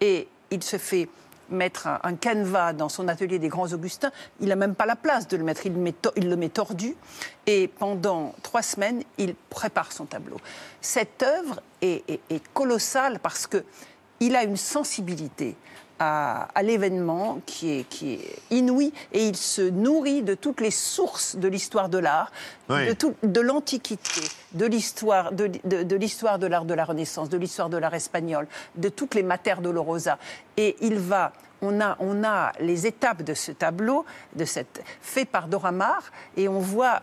Et 0.00 0.28
il 0.50 0.62
se 0.62 0.76
fait 0.76 1.08
mettre 1.52 1.86
un, 1.86 2.00
un 2.02 2.14
canevas 2.16 2.72
dans 2.72 2.88
son 2.88 3.06
atelier 3.08 3.38
des 3.38 3.48
Grands 3.48 3.72
Augustins. 3.72 4.10
Il 4.40 4.48
n'a 4.48 4.56
même 4.56 4.74
pas 4.74 4.86
la 4.86 4.96
place 4.96 5.28
de 5.28 5.36
le 5.36 5.44
mettre, 5.44 5.66
il, 5.66 5.72
le 5.74 5.78
met 5.80 5.94
il 6.16 6.28
le 6.28 6.36
met 6.36 6.48
tordu. 6.48 6.96
Et 7.46 7.68
pendant 7.68 8.34
trois 8.42 8.62
semaines, 8.62 9.02
il 9.18 9.34
prépare 9.50 9.92
son 9.92 10.06
tableau. 10.06 10.38
Cette 10.80 11.22
œuvre 11.22 11.60
est, 11.80 12.02
est- 12.10 12.20
est 12.30 12.42
colossale 12.52 13.18
parce 13.20 13.46
que 13.46 13.64
il 14.20 14.36
a 14.36 14.44
une 14.44 14.56
sensibilité 14.56 15.56
à, 16.04 16.48
à 16.54 16.62
l'événement 16.64 17.38
qui 17.46 17.78
est, 17.78 17.84
qui 17.88 18.14
est 18.14 18.38
inouïe 18.50 18.92
et 19.12 19.24
il 19.28 19.36
se 19.36 19.62
nourrit 19.62 20.22
de 20.22 20.34
toutes 20.34 20.60
les 20.60 20.72
sources 20.72 21.36
de 21.36 21.46
l'histoire 21.46 21.88
de 21.88 21.98
l'art, 21.98 22.32
Oui. 22.68 22.88
de, 22.88 22.92
tout- 22.92 23.14
de 23.22 23.40
l'Antiquité, 23.40 24.22
de 24.54 24.66
l'histoire 24.66 25.30
de, 25.30 25.46
de- 25.62 25.84
de 25.84 25.96
l'histoire 25.96 26.40
de 26.40 26.48
l'art 26.48 26.64
de 26.64 26.74
la 26.74 26.84
Renaissance, 26.84 27.28
de 27.28 27.36
l'histoire 27.38 27.68
de 27.68 27.76
l'art 27.76 27.94
espagnol, 27.94 28.48
de 28.74 28.88
toutes 28.88 29.14
les 29.14 29.22
Mater 29.22 29.54
Dolorosa. 29.62 30.18
Et 30.56 30.74
il 30.80 30.98
va, 30.98 31.32
on 31.60 31.80
a, 31.80 31.96
on 32.00 32.24
a 32.24 32.50
les 32.58 32.84
étapes 32.88 33.22
de 33.22 33.34
ce 33.34 33.52
tableau, 33.52 34.04
de 34.34 34.44
cette, 34.44 34.82
fait 35.00 35.24
par 35.24 35.46
Dora 35.46 35.70
Maar, 35.70 36.02
et 36.36 36.48
on 36.48 36.58
voit 36.58 37.00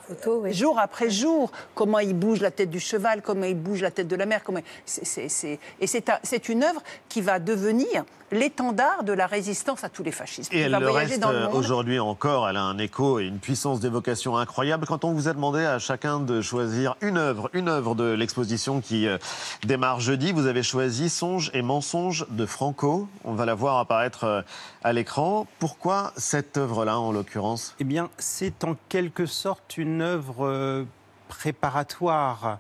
jour 0.52 0.78
après 0.78 1.10
jour 1.10 1.52
comment 1.74 2.00
il 2.00 2.14
bouge 2.14 2.42
la 2.42 2.52
tête 2.52 2.70
du 2.70 2.82
cheval, 2.82 3.22
comment 3.22 3.46
il 3.46 3.56
bouge 3.56 3.82
la 3.82 3.92
tête 3.92 4.10
de 4.10 4.16
la 4.18 4.26
mer. 4.26 4.44
Comment, 4.44 4.60
et 4.60 5.88
c'est 5.88 6.10
un- 6.10 6.20
c'est 6.24 6.50
une 6.50 6.64
œuvre 6.66 6.84
qui 7.08 7.22
va 7.22 7.40
devenir 7.40 8.04
l'étendard 8.32 9.04
de 9.04 9.14
la 9.14 9.28
résistance 9.28 9.84
à 9.84 9.90
tous 9.90 10.04
les 10.04 10.12
fascismes. 10.12 10.54
Et 10.54 10.62
elle 10.62 10.72
va 10.72 10.80
le 10.80 10.88
voyager 10.88 11.14
reste 11.14 11.22
dans 11.22 11.32
le 11.32 11.38
euh, 11.38 11.46
monde. 11.48 11.56
aujourd'hui 11.56 12.00
encore. 12.00 12.48
Elle 12.50 12.58
a 12.58 12.64
un 12.64 12.78
écho 12.78 13.20
et 13.20 13.26
une 13.26 13.40
puissance 13.40 13.80
d'évocation 13.80 14.38
incroyable. 14.38 14.86
Quand 14.86 15.04
on 15.04 15.14
vous 15.14 15.28
a 15.28 15.34
demandé 15.34 15.66
à 15.66 15.80
chacun 15.80 16.20
de 16.20 16.42
choisir 16.42 16.96
une 17.02 17.18
œuvre, 17.18 17.50
une 17.54 17.70
œuvre 17.70 17.96
de 17.96 18.12
l'exposition 18.12 18.82
qui 18.82 19.08
euh, 19.08 19.18
démarre 19.66 20.00
jeudi, 20.00 20.32
vous 20.32 20.48
avez 20.48 20.64
choisi 20.64 21.10
Songe 21.10 21.52
et 21.54 21.62
mensonge 21.62 22.26
de 22.30 22.46
Franco. 22.46 23.08
On 23.24 23.34
va 23.34 23.46
la 23.46 23.56
voir 23.56 23.78
apparaître 23.80 24.24
euh, 24.24 24.42
à 24.84 24.94
l'écran. 24.94 25.48
Pourquoi 25.60 26.14
cette 26.18 26.58
œuvre-là, 26.58 27.00
en 27.00 27.12
l'occurrence? 27.12 27.76
Eh 27.80 27.84
bien, 27.84 28.10
c'est 28.18 28.64
en 28.64 28.76
quelque 28.90 29.26
sorte 29.26 29.78
une 29.78 30.02
œuvre 30.02 30.46
euh, 30.46 30.84
préparatoire. 31.28 32.60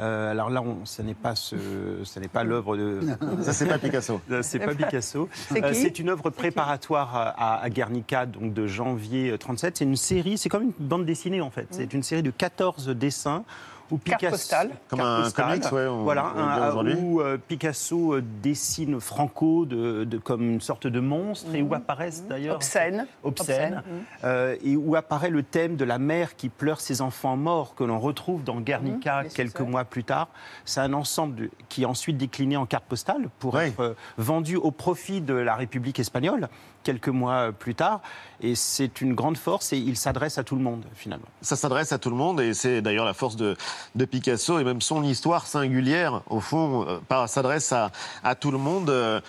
Euh, 0.00 0.30
alors 0.30 0.50
là, 0.50 0.62
on, 0.62 0.84
ce 0.84 1.02
n'est 1.02 1.14
pas 1.14 1.34
ce, 1.36 1.56
ce 2.02 2.18
n'est 2.18 2.28
pas 2.28 2.42
l'œuvre 2.44 2.76
de. 2.76 3.00
Ça, 3.42 3.52
c'est 3.52 3.66
pas 3.66 3.78
Picasso. 3.78 4.20
C'est 4.42 4.58
pas 4.58 4.74
Picasso. 4.74 5.28
C'est 5.32 5.64
Euh, 5.64 5.70
c'est 5.72 5.98
une 5.98 6.08
œuvre 6.08 6.30
préparatoire 6.30 7.14
à, 7.14 7.60
à 7.62 7.70
Guernica, 7.70 8.26
donc 8.26 8.52
de 8.52 8.66
janvier 8.66 9.36
37. 9.38 9.76
C'est 9.78 9.84
une 9.84 9.96
série, 9.96 10.36
c'est 10.36 10.48
comme 10.48 10.64
une 10.64 10.72
bande 10.78 11.06
dessinée 11.06 11.40
en 11.40 11.50
fait. 11.50 11.68
C'est 11.70 11.92
une 11.94 12.02
série 12.02 12.22
de 12.22 12.30
14 12.30 12.88
dessins 12.88 13.44
où 13.90 13.98
Carte 13.98 14.20
Picasso, 14.20 14.30
postale. 14.36 14.70
Comme 14.88 14.98
carte 15.00 15.10
un 15.10 15.22
postale, 15.24 15.46
comics, 15.60 15.72
ouais, 15.72 15.86
on- 15.86 16.02
voilà, 16.04 16.32
on 16.36 16.38
un- 16.86 16.96
où 16.96 17.20
euh, 17.20 17.36
Picasso 17.38 18.14
euh, 18.14 18.22
dessine 18.42 19.00
Franco 19.00 19.66
de, 19.66 20.04
de- 20.04 20.18
comme 20.18 20.42
une 20.42 20.60
sorte 20.60 20.86
de 20.86 21.00
monstre 21.00 21.54
et 21.54 21.62
où 21.62 21.74
apparaissent 21.74 22.24
d'ailleurs 22.26 22.56
Obscène. 22.56 23.06
obscène, 23.22 23.82
Obscène, 23.82 23.82
mhm. 23.86 24.02
euh, 24.24 24.56
et 24.64 24.76
où 24.76 24.96
apparaît 24.96 25.30
le 25.30 25.42
thème 25.42 25.76
de 25.76 25.84
la 25.84 25.98
mère 25.98 26.36
qui 26.36 26.48
pleure 26.48 26.80
ses 26.80 27.00
enfants 27.02 27.36
morts 27.36 27.74
que 27.74 27.84
l'on 27.84 27.98
retrouve 28.00 28.42
dans 28.44 28.60
Guernica 28.60 29.22
Mhm, 29.24 29.28
quelques 29.30 29.60
mois 29.60 29.84
plus 29.84 30.04
tard. 30.04 30.28
C'est 30.64 30.80
un 30.80 30.92
ensemble 30.92 31.34
de- 31.36 31.50
qui 31.68 31.82
est 31.82 31.86
ensuite 31.86 32.16
décliné 32.16 32.56
en 32.56 32.66
carte 32.66 32.84
postale 32.84 33.28
pour 33.38 33.60
être 33.60 33.80
euh, 33.80 33.94
vendu 34.18 34.56
au 34.56 34.70
profit 34.70 35.20
de 35.20 35.34
la 35.34 35.54
République 35.54 35.98
espagnole 36.00 36.48
quelques 36.84 37.08
mois 37.08 37.50
plus 37.52 37.74
tard. 37.74 38.00
Et 38.40 38.54
c'est 38.54 39.00
une 39.00 39.14
grande 39.14 39.36
force 39.36 39.72
et 39.72 39.78
il 39.78 39.96
s'adresse 39.96 40.38
à 40.38 40.44
tout 40.44 40.54
le 40.54 40.62
monde 40.62 40.84
finalement. 40.94 41.26
Ça 41.42 41.56
s'adresse 41.56 41.92
à 41.92 41.98
tout 41.98 42.10
le 42.10 42.16
monde 42.16 42.40
et 42.40 42.54
c'est 42.54 42.82
d'ailleurs 42.82 43.04
la 43.04 43.14
force 43.14 43.36
de, 43.36 43.56
Picasso 44.04 44.58
et 44.58 44.64
même 44.64 44.80
son 44.80 45.02
histoire 45.02 45.46
singulière, 45.46 46.22
au 46.28 46.40
fond, 46.40 46.86
euh, 46.86 47.26
s'adresse 47.26 47.72
à, 47.72 48.34
tout 48.34 48.50
le 48.50 48.58
monde. 48.58 48.90
Euh, 48.90 49.20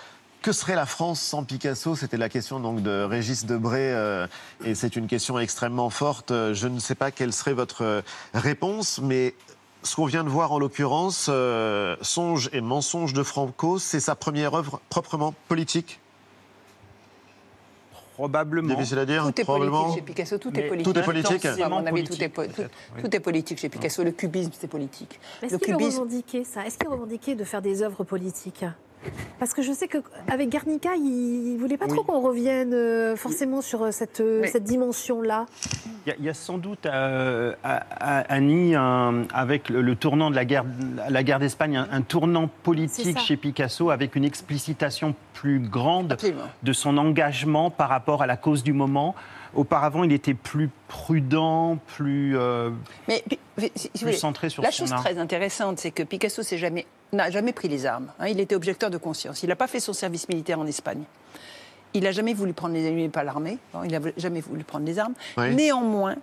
Que 0.42 0.52
serait 0.52 0.76
la 0.76 0.86
France 0.86 1.20
sans 1.20 1.42
Picasso? 1.42 1.96
C'était 1.96 2.18
la 2.18 2.28
question 2.28 2.60
donc 2.60 2.80
de 2.80 3.02
Régis 3.02 3.46
Debré 3.46 3.92
euh, 3.92 4.28
et 4.64 4.76
c'est 4.76 4.94
une 4.94 5.08
question 5.08 5.40
extrêmement 5.40 5.90
forte. 5.90 6.30
Euh, 6.30 6.54
Je 6.54 6.68
ne 6.68 6.78
sais 6.78 6.94
pas 6.94 7.10
quelle 7.10 7.32
serait 7.32 7.54
votre 7.54 7.82
euh, 7.82 8.02
réponse, 8.32 9.00
mais 9.02 9.34
ce 9.82 9.96
qu'on 9.96 10.06
vient 10.06 10.24
de 10.24 10.28
voir 10.28 10.52
en 10.52 10.58
l'occurrence, 10.58 11.26
euh, 11.28 11.96
Songe 12.00 12.50
et 12.52 12.60
mensonge 12.60 13.12
de 13.12 13.22
Franco, 13.22 13.78
c'est 13.78 14.00
sa 14.00 14.14
première 14.14 14.54
œuvre 14.54 14.80
proprement 14.88 15.34
politique? 15.48 16.00
Probablement. 18.16 18.74
Difficile 18.74 18.98
à 18.98 19.04
dire, 19.04 19.24
Tout 19.24 19.40
est 19.40 19.44
probablement. 19.44 19.82
politique 19.82 19.98
chez 20.00 20.04
Picasso, 20.06 20.38
tout 20.38 20.58
est 20.58 20.62
politique. 20.68 20.90
tout 20.94 20.98
est 20.98 21.02
politique. 21.02 21.44
À 21.44 21.68
mon 21.68 21.84
avis, 21.84 22.02
tout 22.04 22.14
est, 22.22 22.30
tout, 22.30 22.40
oui. 22.40 23.02
tout 23.02 23.14
est 23.14 23.20
politique 23.20 23.58
chez 23.58 23.68
Picasso. 23.68 24.02
Le 24.02 24.12
cubisme, 24.12 24.50
c'est 24.58 24.68
politique. 24.68 25.20
Est-ce 25.42 25.56
qu'il 25.56 25.74
cubisme, 25.74 26.00
revendiquait 26.00 26.44
ça? 26.44 26.64
Est-ce 26.66 26.78
qu'il 26.78 26.88
revendiquait 26.88 27.34
de 27.34 27.44
faire 27.44 27.60
des 27.60 27.82
œuvres 27.82 28.04
politiques? 28.04 28.64
Parce 29.38 29.52
que 29.54 29.62
je 29.62 29.72
sais 29.72 29.86
qu'avec 29.88 30.48
Guernica, 30.48 30.90
il 30.96 31.54
ne 31.54 31.58
voulait 31.58 31.76
pas 31.76 31.86
trop 31.86 32.02
qu'on 32.02 32.20
revienne 32.20 32.72
euh, 32.74 33.14
forcément 33.16 33.60
sur 33.60 33.82
euh, 33.84 33.90
cette, 33.92 34.20
euh, 34.20 34.44
cette 34.50 34.64
dimension-là. 34.64 35.46
Il 36.06 36.08
y, 36.08 36.12
a- 36.12 36.16
il 36.18 36.24
y 36.24 36.28
a 36.28 36.34
sans 36.34 36.58
doute, 36.58 36.86
euh, 36.86 37.54
à- 37.62 37.84
à- 38.00 38.20
Annie, 38.32 38.74
un- 38.74 39.24
avec 39.32 39.68
le, 39.68 39.82
le 39.82 39.94
tournant 39.94 40.30
de 40.30 40.36
la 40.36 40.44
guerre, 40.44 40.64
la 41.08 41.22
guerre 41.22 41.38
d'Espagne, 41.38 41.76
un, 41.76 41.88
un 41.92 42.02
tournant 42.02 42.48
politique 42.62 43.18
chez 43.20 43.36
Picasso 43.36 43.90
avec 43.90 44.16
une 44.16 44.24
explicitation 44.24 45.14
plus 45.34 45.60
grande 45.60 46.12
Absolument. 46.12 46.42
de 46.62 46.72
son 46.72 46.96
engagement 46.96 47.70
par 47.70 47.88
rapport 47.90 48.22
à 48.22 48.26
la 48.26 48.36
cause 48.36 48.62
du 48.64 48.72
moment. 48.72 49.14
Auparavant, 49.54 50.04
il 50.04 50.12
était 50.12 50.34
plus 50.34 50.68
prudent, 50.88 51.78
plus, 51.86 52.36
euh, 52.36 52.70
Mais 53.08 53.22
si- 53.76 53.88
plus 53.90 54.00
voulez, 54.00 54.12
centré 54.14 54.50
sur 54.50 54.62
la 54.62 54.70
son 54.70 54.84
chose 54.84 54.92
art. 54.92 55.02
très 55.02 55.18
intéressante, 55.18 55.78
c'est 55.78 55.90
que 55.92 56.02
Picasso 56.02 56.42
s'est 56.42 56.58
jamais, 56.58 56.84
n'a 57.12 57.30
jamais 57.30 57.52
pris 57.52 57.68
les 57.68 57.86
armes. 57.86 58.08
hein. 58.18 58.28
il 58.28 58.40
était 58.40 58.54
objecteur 58.54 58.90
de 58.90 58.98
conscience. 58.98 59.42
Il 59.42 59.48
n'a 59.48 59.56
pas 59.56 59.66
fait 59.66 59.80
son 59.80 59.92
service 59.92 60.28
militaire 60.28 60.58
en 60.60 60.66
Espagne. 60.66 61.02
Il 61.94 62.02
n'a 62.04 62.12
jamais 62.12 62.34
voulu 62.34 62.52
prendre 62.52 62.74
les 62.74 62.86
ennemis 62.86 63.08
par 63.08 63.24
l'armée. 63.24 63.58
Bon, 63.72 63.82
il 63.84 63.90
n'a 63.92 64.00
jamais 64.16 64.40
voulu 64.40 64.64
prendre 64.64 64.84
les 64.84 64.98
armes. 64.98 65.14
Oui. 65.38 65.54
Néanmoins, 65.54 66.16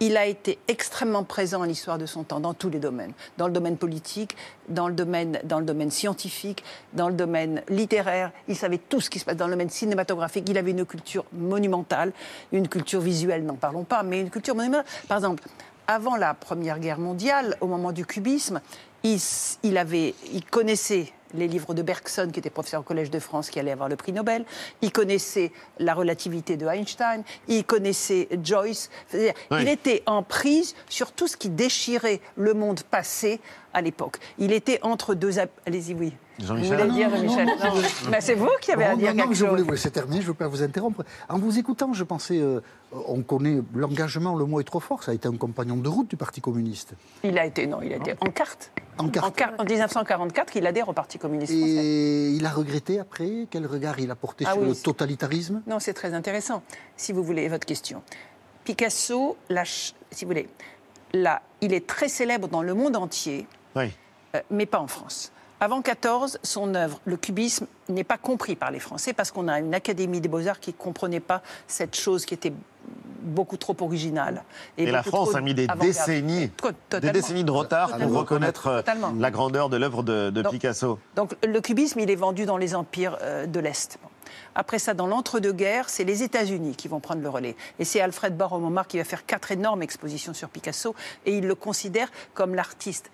il 0.00 0.16
a 0.16 0.26
été 0.26 0.58
extrêmement 0.68 1.24
présent 1.24 1.62
à 1.62 1.66
l'histoire 1.66 1.96
de 1.98 2.06
son 2.06 2.24
temps, 2.24 2.40
dans 2.40 2.54
tous 2.54 2.70
les 2.70 2.78
domaines. 2.78 3.12
Dans 3.36 3.46
le 3.46 3.52
domaine 3.52 3.76
politique, 3.76 4.36
dans 4.68 4.88
le 4.88 4.94
domaine, 4.94 5.38
dans 5.44 5.58
le 5.60 5.64
domaine 5.64 5.90
scientifique, 5.90 6.62
dans 6.92 7.08
le 7.08 7.14
domaine 7.14 7.62
littéraire. 7.68 8.30
Il 8.48 8.56
savait 8.56 8.78
tout 8.78 9.00
ce 9.00 9.10
qui 9.10 9.18
se 9.18 9.24
passe 9.24 9.36
dans 9.36 9.46
le 9.46 9.52
domaine 9.52 9.70
cinématographique. 9.70 10.48
Il 10.48 10.58
avait 10.58 10.72
une 10.72 10.84
culture 10.84 11.24
monumentale, 11.32 12.12
une 12.52 12.68
culture 12.68 13.00
visuelle, 13.00 13.44
n'en 13.44 13.54
parlons 13.56 13.84
pas, 13.84 14.02
mais 14.02 14.20
une 14.20 14.30
culture 14.30 14.54
monumentale. 14.54 14.86
Par 15.08 15.18
exemple, 15.18 15.44
avant 15.86 16.16
la 16.16 16.34
Première 16.34 16.78
Guerre 16.78 16.98
mondiale, 16.98 17.56
au 17.60 17.66
moment 17.66 17.92
du 17.92 18.04
cubisme, 18.06 18.60
il, 19.04 19.18
il 19.62 19.78
avait, 19.78 20.14
il 20.32 20.44
connaissait 20.44 21.12
les 21.34 21.48
livres 21.48 21.74
de 21.74 21.82
Bergson, 21.82 22.28
qui 22.32 22.40
était 22.40 22.50
professeur 22.50 22.80
au 22.80 22.84
Collège 22.84 23.10
de 23.10 23.18
France, 23.18 23.48
qui 23.48 23.58
allait 23.58 23.70
avoir 23.70 23.88
le 23.88 23.96
prix 23.96 24.12
Nobel. 24.12 24.44
Il 24.82 24.92
connaissait 24.92 25.52
la 25.78 25.94
relativité 25.94 26.56
de 26.56 26.66
Einstein. 26.66 27.22
Il 27.48 27.64
connaissait 27.64 28.28
Joyce. 28.42 28.90
Oui. 29.14 29.30
Il 29.52 29.68
était 29.68 30.02
en 30.06 30.22
prise 30.22 30.74
sur 30.88 31.12
tout 31.12 31.28
ce 31.28 31.36
qui 31.36 31.48
déchirait 31.48 32.20
le 32.36 32.54
monde 32.54 32.82
passé 32.82 33.40
à 33.72 33.80
l'époque. 33.80 34.18
Il 34.38 34.52
était 34.52 34.78
entre 34.82 35.14
deux... 35.14 35.38
Allez-y, 35.66 35.94
oui. 35.94 36.12
Vous 36.42 36.48
Jean-Michel 36.48 36.76
voulez 36.76 36.88
Non, 36.88 36.94
dire, 36.94 37.10
non, 37.10 37.22
Michel 37.22 37.46
non, 37.46 37.56
Non. 37.56 37.74
non. 37.76 37.82
Mais 38.10 38.20
c'est 38.20 38.34
vous 38.34 38.50
qui 38.60 38.72
avez 38.72 38.84
à 38.84 38.90
Non, 38.92 38.96
dire 38.96 39.08
non, 39.10 39.14
non, 39.14 39.22
quelque 39.24 39.34
je 39.34 39.40
chose. 39.40 39.48
voulais 39.50 39.62
vous 39.62 39.70
laisser 39.70 39.90
terminer, 39.90 40.16
je 40.20 40.26
ne 40.26 40.28
veux 40.28 40.34
pas 40.34 40.48
vous 40.48 40.62
interrompre. 40.62 41.04
En 41.28 41.38
vous 41.38 41.58
écoutant, 41.58 41.92
je 41.92 42.02
pensais, 42.04 42.38
euh, 42.40 42.60
on 43.06 43.22
connaît 43.22 43.60
l'engagement, 43.74 44.34
le 44.34 44.44
mot 44.44 44.60
est 44.60 44.64
trop 44.64 44.80
fort, 44.80 45.02
ça 45.04 45.12
a 45.12 45.14
été 45.14 45.28
un 45.28 45.36
compagnon 45.36 45.76
de 45.76 45.88
route 45.88 46.08
du 46.10 46.16
Parti 46.16 46.40
communiste. 46.40 46.94
Il 47.22 47.38
a 47.38 47.46
été, 47.46 47.66
non, 47.66 47.80
il 47.82 47.92
a 47.92 47.96
été 47.96 48.14
en 48.20 48.30
carte. 48.30 48.72
En 48.98 49.08
carte. 49.08 49.34
car- 49.36 49.52
en 49.58 49.64
1944, 49.64 50.56
il 50.56 50.66
adhère 50.66 50.88
au 50.88 50.92
Parti 50.92 51.18
communiste 51.18 51.52
français. 51.56 51.72
Et 51.74 52.30
il 52.30 52.44
a 52.44 52.50
regretté 52.50 52.98
après 53.00 53.46
Quel 53.50 53.66
regard 53.66 53.98
il 54.00 54.10
a 54.10 54.14
porté 54.16 54.44
Ah 54.46 54.52
sur 54.52 54.62
oui, 54.62 54.68
le 54.68 54.74
c'est- 54.74 54.82
totalitarisme? 54.82 55.62
Non, 55.66 55.78
c'est 55.78 55.94
très 55.94 56.12
intéressant, 56.12 56.62
si 56.96 57.12
vous 57.12 57.22
voulez, 57.22 57.48
votre 57.48 57.66
question. 57.66 58.02
Picasso, 58.64 59.36
la 59.48 59.64
ch- 59.64 59.94
si 60.10 60.24
vous 60.24 60.30
voulez, 60.30 60.48
là, 61.12 61.42
il 61.60 61.72
est 61.72 61.86
très 61.86 62.08
célèbre 62.08 62.48
dans 62.48 62.62
le 62.62 62.74
monde 62.74 62.96
entier, 62.96 63.46
Oui. 63.74 63.90
euh, 64.36 64.40
mais 64.50 64.66
pas 64.66 64.78
en 64.80 64.86
France. 64.86 65.32
Avant 65.62 65.80
14, 65.80 66.40
son 66.42 66.74
œuvre, 66.74 66.98
le 67.04 67.16
cubisme, 67.16 67.68
n'est 67.88 68.02
pas 68.02 68.18
compris 68.18 68.56
par 68.56 68.72
les 68.72 68.80
Français 68.80 69.12
parce 69.12 69.30
qu'on 69.30 69.46
a 69.46 69.60
une 69.60 69.74
académie 69.74 70.20
des 70.20 70.28
beaux-arts 70.28 70.58
qui 70.58 70.70
ne 70.70 70.76
comprenait 70.76 71.20
pas 71.20 71.40
cette 71.68 71.94
chose 71.94 72.26
qui 72.26 72.34
était 72.34 72.52
beaucoup 73.20 73.56
trop 73.56 73.76
originale. 73.80 74.42
Et, 74.76 74.90
la 74.90 75.04
France 75.04 75.36
a 75.36 75.40
mis 75.40 75.54
des 75.54 75.68
décennies, 75.80 76.50
des 77.00 77.12
décennies 77.12 77.44
de 77.44 77.52
retard 77.52 77.96
pour 77.96 78.12
reconnaître 78.12 78.66
euh, 78.66 78.76
Totalement. 78.78 79.14
la 79.16 79.30
grandeur 79.30 79.68
de 79.68 79.76
l'œuvre 79.76 80.02
de, 80.02 80.30
de 80.30 80.42
Donc- 80.42 80.50
Picasso. 80.50 80.98
Donc 81.14 81.36
le 81.46 81.60
cubisme, 81.60 82.00
il 82.00 82.10
est 82.10 82.16
vendu 82.16 82.44
dans 82.44 82.56
les 82.56 82.74
empires 82.74 83.16
euh, 83.22 83.46
de 83.46 83.60
l'Est. 83.60 84.00
Après 84.56 84.80
ça, 84.80 84.94
dans 84.94 85.06
l'entre-deux-guerres, 85.06 85.88
c'est 85.88 86.02
les 86.02 86.24
États-Unis 86.24 86.74
qui 86.74 86.88
vont 86.88 86.98
prendre 86.98 87.22
le 87.22 87.28
relais. 87.28 87.54
Et 87.78 87.84
c'est 87.84 88.00
Alfred 88.00 88.36
Baromomar 88.36 88.88
qui 88.88 88.98
va 88.98 89.04
faire 89.04 89.24
quatre 89.26 89.52
énormes 89.52 89.82
expositions 89.82 90.34
sur 90.34 90.48
Picasso. 90.48 90.96
Et 91.24 91.36
il 91.38 91.46
le 91.46 91.54
considère 91.54 92.08
comme 92.34 92.56
l'artiste 92.56 93.12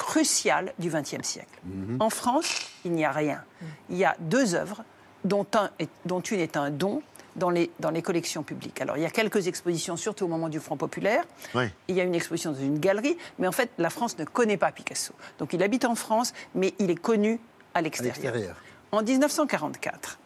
crucial 0.00 0.72
du 0.78 0.88
XXe 0.88 1.22
siècle. 1.22 1.60
En 2.00 2.08
France, 2.08 2.70
il 2.86 2.92
n'y 2.92 3.04
a 3.04 3.12
rien. 3.12 3.44
Il 3.90 3.98
y 3.98 4.04
a 4.06 4.16
deux 4.18 4.54
œuvres, 4.54 4.82
dont, 5.24 5.46
un 5.54 5.70
est- 5.78 5.90
dont 6.06 6.20
une 6.20 6.40
est 6.40 6.56
un 6.56 6.70
don 6.70 7.02
dans 7.36 7.50
les, 7.50 7.70
dans 7.80 7.90
les 7.90 8.00
collections 8.00 8.42
publiques. 8.42 8.80
Alors, 8.80 8.96
il 8.96 9.02
y 9.02 9.06
a 9.06 9.10
quelques 9.10 9.46
expositions, 9.46 9.98
surtout 9.98 10.24
au 10.24 10.28
moment 10.28 10.48
du 10.48 10.58
Front 10.58 10.78
populaire. 10.78 11.22
Oui. 11.54 11.64
Il 11.88 11.96
y 11.96 12.00
a 12.00 12.04
une 12.04 12.14
exposition 12.14 12.52
dans 12.52 12.58
une 12.60 12.78
galerie, 12.78 13.16
mais 13.38 13.46
en 13.46 13.52
fait, 13.52 13.70
la 13.76 13.90
France 13.90 14.16
ne 14.18 14.24
connaît 14.24 14.56
pas 14.56 14.72
Picasso. 14.72 15.12
Donc, 15.38 15.52
il 15.52 15.62
habite 15.62 15.84
en 15.84 15.94
France, 15.94 16.32
mais 16.54 16.72
il 16.78 16.90
est 16.90 16.96
connu 17.00 17.38
à 17.74 17.82
l'extérieur 17.82 18.56
En 18.92 19.02
1944, 19.02 20.18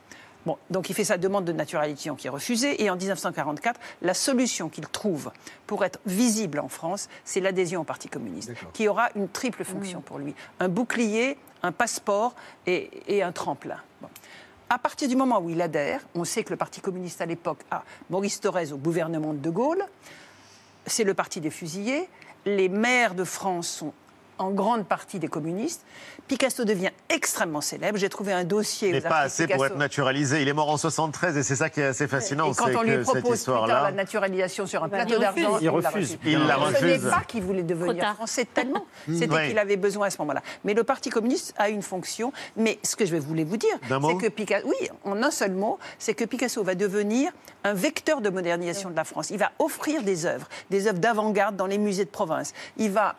bon, 0.46 0.58
donc 0.70 0.90
il 0.90 0.94
fait 0.94 1.04
sa 1.04 1.18
demande 1.18 1.44
de 1.44 1.52
naturalisation 1.52 2.14
qui 2.14 2.26
est 2.26 2.30
refusée, 2.30 2.82
et 2.82 2.90
en 2.90 2.96
1944, 2.96 3.80
la 4.02 4.14
solution 4.14 4.68
qu'il 4.68 4.86
trouve 4.86 5.30
pour 5.66 5.84
être 5.84 5.98
visible 6.06 6.58
en 6.58 6.68
France, 6.68 7.08
c'est 7.24 7.40
l'adhésion 7.40 7.82
au 7.82 7.84
Parti 7.84 8.08
communiste, 8.08 8.52
qui 8.72 8.88
aura 8.88 9.08
une 9.14 9.28
triple 9.28 9.64
fonction 9.64 10.00
pour 10.00 10.18
lui 10.18 10.34
un 10.60 10.68
bouclier, 10.68 11.38
un 11.62 11.72
passeport 11.72 12.34
et, 12.66 12.90
et 13.08 13.22
un 13.22 13.32
tremplin. 13.32 13.78
Bon. 14.00 14.08
À 14.70 14.78
partir 14.78 15.08
du 15.08 15.16
moment 15.16 15.40
où 15.40 15.50
il 15.50 15.60
adhère, 15.60 16.00
on 16.14 16.24
sait 16.24 16.42
que 16.42 16.50
le 16.50 16.56
Parti 16.56 16.80
communiste 16.80 17.20
à 17.20 17.26
l'époque 17.26 17.60
a 17.70 17.84
Maurice 18.10 18.40
Thorez 18.40 18.72
au 18.72 18.78
gouvernement 18.78 19.32
de 19.32 19.38
De 19.38 19.50
Gaulle, 19.50 19.84
c'est 20.86 21.04
le 21.04 21.14
parti 21.14 21.40
des 21.40 21.50
fusillés. 21.50 22.08
Les 22.46 22.68
maires 22.68 23.14
de 23.14 23.24
France 23.24 23.68
sont 23.68 23.92
en 24.38 24.50
grande 24.50 24.86
partie 24.86 25.18
des 25.18 25.28
communistes. 25.28 25.84
Picasso 26.28 26.64
devient 26.64 26.90
extrêmement 27.08 27.60
célèbre. 27.60 27.98
J'ai 27.98 28.08
trouvé 28.08 28.32
un 28.32 28.44
dossier. 28.44 28.92
Mais 28.92 29.04
aux 29.04 29.08
pas 29.08 29.20
assez 29.20 29.46
pour 29.46 29.66
être 29.66 29.76
naturalisé. 29.76 30.42
Il 30.42 30.48
est 30.48 30.52
mort 30.52 30.70
en 30.70 30.76
73 30.76 31.36
et 31.36 31.42
c'est 31.42 31.56
ça 31.56 31.70
qui 31.70 31.80
est 31.80 31.84
assez 31.84 32.08
fascinant. 32.08 32.50
Et 32.50 32.54
quand 32.54 32.70
on 32.74 32.82
lui 32.82 32.98
propose 32.98 33.44
plus 33.44 33.52
tard 33.52 33.66
la 33.66 33.92
naturalisation 33.92 34.66
sur 34.66 34.82
un 34.82 34.88
bah, 34.88 35.04
plateau 35.04 35.20
il 35.20 35.26
refuse. 35.26 35.42
d'argent, 35.42 35.58
Il 35.60 35.64
la 35.82 35.90
refuse. 35.90 36.18
Il 36.24 36.38
la 36.46 36.54
Ce 36.54 36.84
n'est 36.84 36.92
refuse. 36.94 37.10
pas 37.10 37.22
qu'il 37.26 37.42
voulait 37.42 37.62
devenir 37.62 38.14
français 38.14 38.46
tellement. 38.46 38.86
C'était 39.06 39.34
Oui. 39.34 39.48
qu'il 39.48 39.58
avait 39.58 39.76
besoin 39.76 40.06
à 40.06 40.10
ce 40.10 40.18
moment-là. 40.18 40.42
Mais 40.64 40.74
le 40.74 40.84
Parti 40.84 41.10
communiste 41.10 41.54
a 41.58 41.68
une 41.68 41.82
fonction. 41.82 42.32
Mais 42.56 42.78
ce 42.82 42.96
que 42.96 43.04
je 43.06 43.16
voulais 43.16 43.44
vous 43.44 43.56
dire, 43.56 43.76
c'est 43.88 44.16
que 44.16 44.28
Picasso, 44.28 44.66
oui, 44.66 44.88
en 45.04 45.22
un 45.22 45.30
seul 45.30 45.52
mot, 45.52 45.78
c'est 45.98 46.14
que 46.14 46.24
Picasso 46.24 46.62
va 46.62 46.74
devenir 46.74 47.32
un 47.64 47.74
vecteur 47.74 48.20
de 48.20 48.30
modernisation 48.30 48.90
de 48.90 48.96
la 48.96 49.04
France. 49.04 49.30
Il 49.30 49.38
va 49.38 49.52
offrir 49.58 50.02
des 50.02 50.26
œuvres, 50.26 50.48
des 50.70 50.86
œuvres 50.86 50.98
d'avant-garde 50.98 51.56
dans 51.56 51.66
les 51.66 51.78
musées 51.78 52.04
de 52.04 52.10
province. 52.10 52.52
Il 52.76 52.90
va 52.90 53.16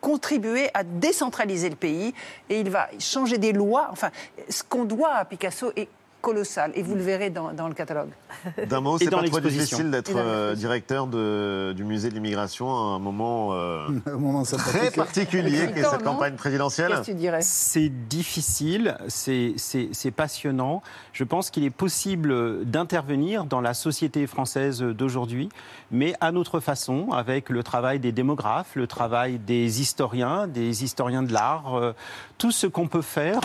contribuer 0.00 0.68
à 0.74 0.84
décentraliser 0.84 1.68
le 1.68 1.76
pays 1.76 2.14
et 2.48 2.60
il 2.60 2.70
va 2.70 2.88
changer 2.98 3.38
des 3.38 3.52
lois. 3.52 3.88
Enfin, 3.90 4.10
ce 4.48 4.62
qu'on 4.62 4.84
doit 4.84 5.12
à 5.12 5.24
Picasso 5.24 5.72
est 5.76 5.88
colossal. 6.20 6.72
Et 6.74 6.82
vous 6.82 6.94
le 6.94 7.02
verrez 7.02 7.30
dans, 7.30 7.52
dans 7.52 7.68
le 7.68 7.74
catalogue. 7.74 8.10
D'un 8.68 8.80
mot, 8.80 8.98
c'est 8.98 9.10
pas 9.10 9.22
trop 9.22 9.40
difficile 9.40 9.90
d'être 9.90 10.10
euh, 10.16 10.54
directeur 10.54 11.06
de- 11.06 11.72
du 11.76 11.84
musée 11.84 12.08
de 12.08 12.14
l'immigration 12.14 12.68
à 12.68 12.94
un 12.96 12.98
moment, 12.98 13.50
euh, 13.52 13.86
Un 14.06 14.16
moment 14.16 14.42
très 14.42 14.90
particulier 14.90 15.70
qu'est 15.72 15.84
cette 15.84 16.02
campagne 16.02 16.34
présidentielle. 16.34 16.88
Qu'est-ce 16.88 17.00
que 17.00 17.06
tu 17.06 17.14
dirais 17.14 17.40
C'est 17.42 17.88
difficile, 17.88 18.96
c'est- 19.08 19.54
c'est 19.56 19.88
c'est 19.92 20.10
passionnant. 20.10 20.82
Je 21.12 21.24
pense 21.24 21.50
qu'il 21.50 21.64
est 21.64 21.70
possible 21.70 22.64
d'intervenir 22.64 23.44
dans 23.44 23.60
la 23.60 23.74
société 23.74 24.26
française 24.26 24.80
d'aujourd'hui, 24.82 25.48
mais 25.90 26.14
à 26.20 26.32
notre 26.32 26.60
façon, 26.60 27.12
avec 27.12 27.48
le 27.50 27.62
travail 27.62 28.00
des 28.00 28.12
démographes, 28.12 28.74
le 28.74 28.86
travail 28.86 29.38
des 29.38 29.80
historiens, 29.80 30.46
des 30.48 30.82
historiens 30.84 31.22
de 31.22 31.32
l'art, 31.32 31.76
euh, 31.76 31.92
tout 32.38 32.50
ce 32.52 32.66
qu'on 32.66 32.88
peut 32.88 33.02
faire. 33.02 33.40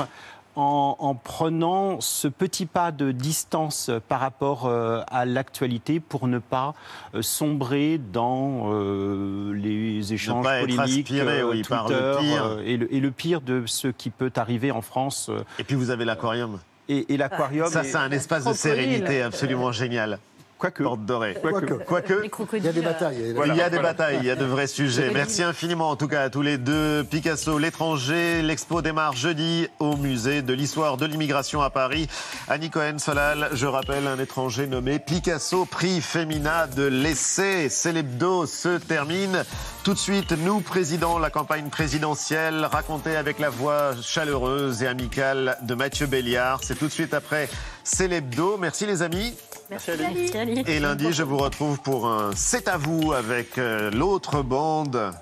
En, 0.58 0.98
en 1.00 1.16
prenant 1.16 2.02
ce 2.02 2.28
petit 2.28 2.66
pas 2.66 2.92
de 2.92 3.12
distance 3.14 3.90
par 4.10 4.20
rapport 4.20 4.66
euh, 4.66 5.02
à 5.10 5.24
l'actualité 5.26 6.02
pour 6.02 6.28
ne 6.28 6.40
pas 6.40 6.74
euh, 7.16 7.22
sombrer 7.22 7.98
dans 7.98 8.70
euh, 8.74 9.54
les 9.54 10.14
échanges 10.14 10.44
pas 10.44 10.58
être 10.60 10.76
polémiques, 10.76 11.10
aspiré, 11.10 11.44
oui, 11.44 11.62
par 11.64 11.88
le 11.88 11.96
Twitter, 12.18 12.34
pire. 12.34 12.46
euh, 12.46 12.64
et, 12.66 12.76
le, 12.76 12.94
et 12.94 13.00
le 13.00 13.12
pire 13.12 13.40
de 13.40 13.64
ce 13.66 13.88
qui 13.88 14.10
peut 14.10 14.32
arriver 14.36 14.72
en 14.72 14.82
France. 14.82 15.30
euh, 15.30 15.42
Et 15.58 15.64
puis 15.64 15.76
vous 15.76 15.90
avez 15.90 16.04
l'aquarium. 16.04 16.60
Et, 16.90 17.14
et 17.14 17.18
l'aquarium. 17.18 17.68
Ça, 17.70 17.82
est- 17.82 17.84
c'est 17.86 17.98
un 17.98 18.12
espace 18.12 18.44
de 18.44 18.52
sérénité 18.52 19.22
absolument 19.22 19.72
génial. 19.72 20.20
Quoique. 20.62 20.84
Porte 20.84 21.06
dorée. 21.06 21.36
Quoique. 21.42 21.74
Quoique. 21.74 22.14
Les 22.22 22.30
crocodiles. 22.30 22.62
Il 22.62 22.68
y 22.68 22.70
a 22.70 22.74
des 22.74 22.82
batailles. 22.82 23.36
il 23.48 23.56
y 23.56 23.62
a 23.62 23.70
des 23.72 23.80
batailles, 23.80 24.18
il 24.22 24.28
y 24.28 24.30
a 24.30 24.36
de 24.36 24.46
vrais 24.46 24.68
sujets. 24.68 25.10
Merci 25.12 25.42
infiniment 25.42 25.90
en 25.90 25.96
tout 25.96 26.08
cas 26.08 26.22
à 26.22 26.30
tous 26.30 26.44
les 26.44 26.60
deux. 26.60 27.04
Picasso, 27.04 27.58
l'étranger, 27.58 28.44
l'expo 28.44 28.84
démarre 28.84 29.16
jeudi 29.16 29.68
au 29.80 29.98
musée 29.98 30.44
de 30.44 30.54
l'histoire 30.54 30.98
de 30.98 31.08
l'immigration 31.08 31.64
à 31.64 31.72
Paris. 31.72 32.08
Annie 32.48 32.70
Cohen-Solal, 32.70 33.50
je 33.54 33.66
rappelle 33.66 34.06
un 34.06 34.20
étranger 34.20 34.68
nommé 34.68 35.00
Picasso, 35.00 35.66
prix 35.66 36.00
Femina 36.00 36.68
de 36.68 36.84
l'essai. 36.84 37.68
Célébdo 37.68 38.46
se 38.46 38.78
termine. 38.78 39.44
Tout 39.84 39.96
de 39.96 40.00
suite, 40.00 40.32
nous, 40.32 40.60
président, 40.60 41.18
la 41.18 41.32
campagne 41.32 41.70
présidentielle, 41.70 42.66
racontée 42.66 43.16
avec 43.16 43.40
la 43.40 43.50
voix 43.50 43.96
chaleureuse 44.00 44.84
et 44.84 44.88
amicale 44.88 45.58
de 45.64 45.74
Mathieu 45.74 46.06
Béliard. 46.06 46.60
C'est 46.62 46.76
tout 46.76 46.86
de 46.86 46.92
suite 46.92 47.16
après 47.16 47.50
Célébdo. 47.84 48.58
Merci 48.58 48.86
les 48.86 49.02
amis. 49.02 49.36
Merci, 49.70 49.92
Ali. 49.92 50.64
Et 50.68 50.80
lundi, 50.80 51.14
je 51.14 51.24
vous 51.24 51.38
retrouve 51.38 51.80
pour 51.80 52.08
un 52.08 52.32
C'est 52.36 52.68
à 52.68 52.78
vous 52.78 53.14
avec 53.14 53.58
euh, 53.58 53.90
l'autre 53.92 54.42
bande. 54.42 55.14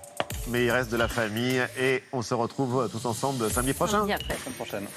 Mais 0.47 0.65
il 0.65 0.71
reste 0.71 0.91
de 0.91 0.97
la 0.97 1.07
famille 1.07 1.61
et 1.79 2.03
on 2.11 2.21
se 2.23 2.33
retrouve 2.33 2.89
tous 2.91 3.05
ensemble 3.05 3.51
samedi 3.51 3.73
prochain. 3.73 3.99
Samedi 3.99 4.13
après. 4.13 4.35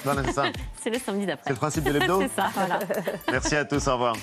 Voilà, 0.03 0.23
c'est 0.25 0.33
ça. 0.33 0.45
C'est 0.83 0.89
le 0.89 0.99
samedi 0.99 1.25
d'après. 1.25 1.43
C'est 1.45 1.53
le 1.53 1.59
principe 1.59 1.83
de 1.83 1.91
l'hebdo 1.91 2.21
C'est 2.21 2.35
ça, 2.35 2.49
voilà. 2.55 2.79
Merci 3.31 3.55
à 3.55 3.65
tous, 3.65 3.87
au 3.87 3.93
revoir. 3.93 4.15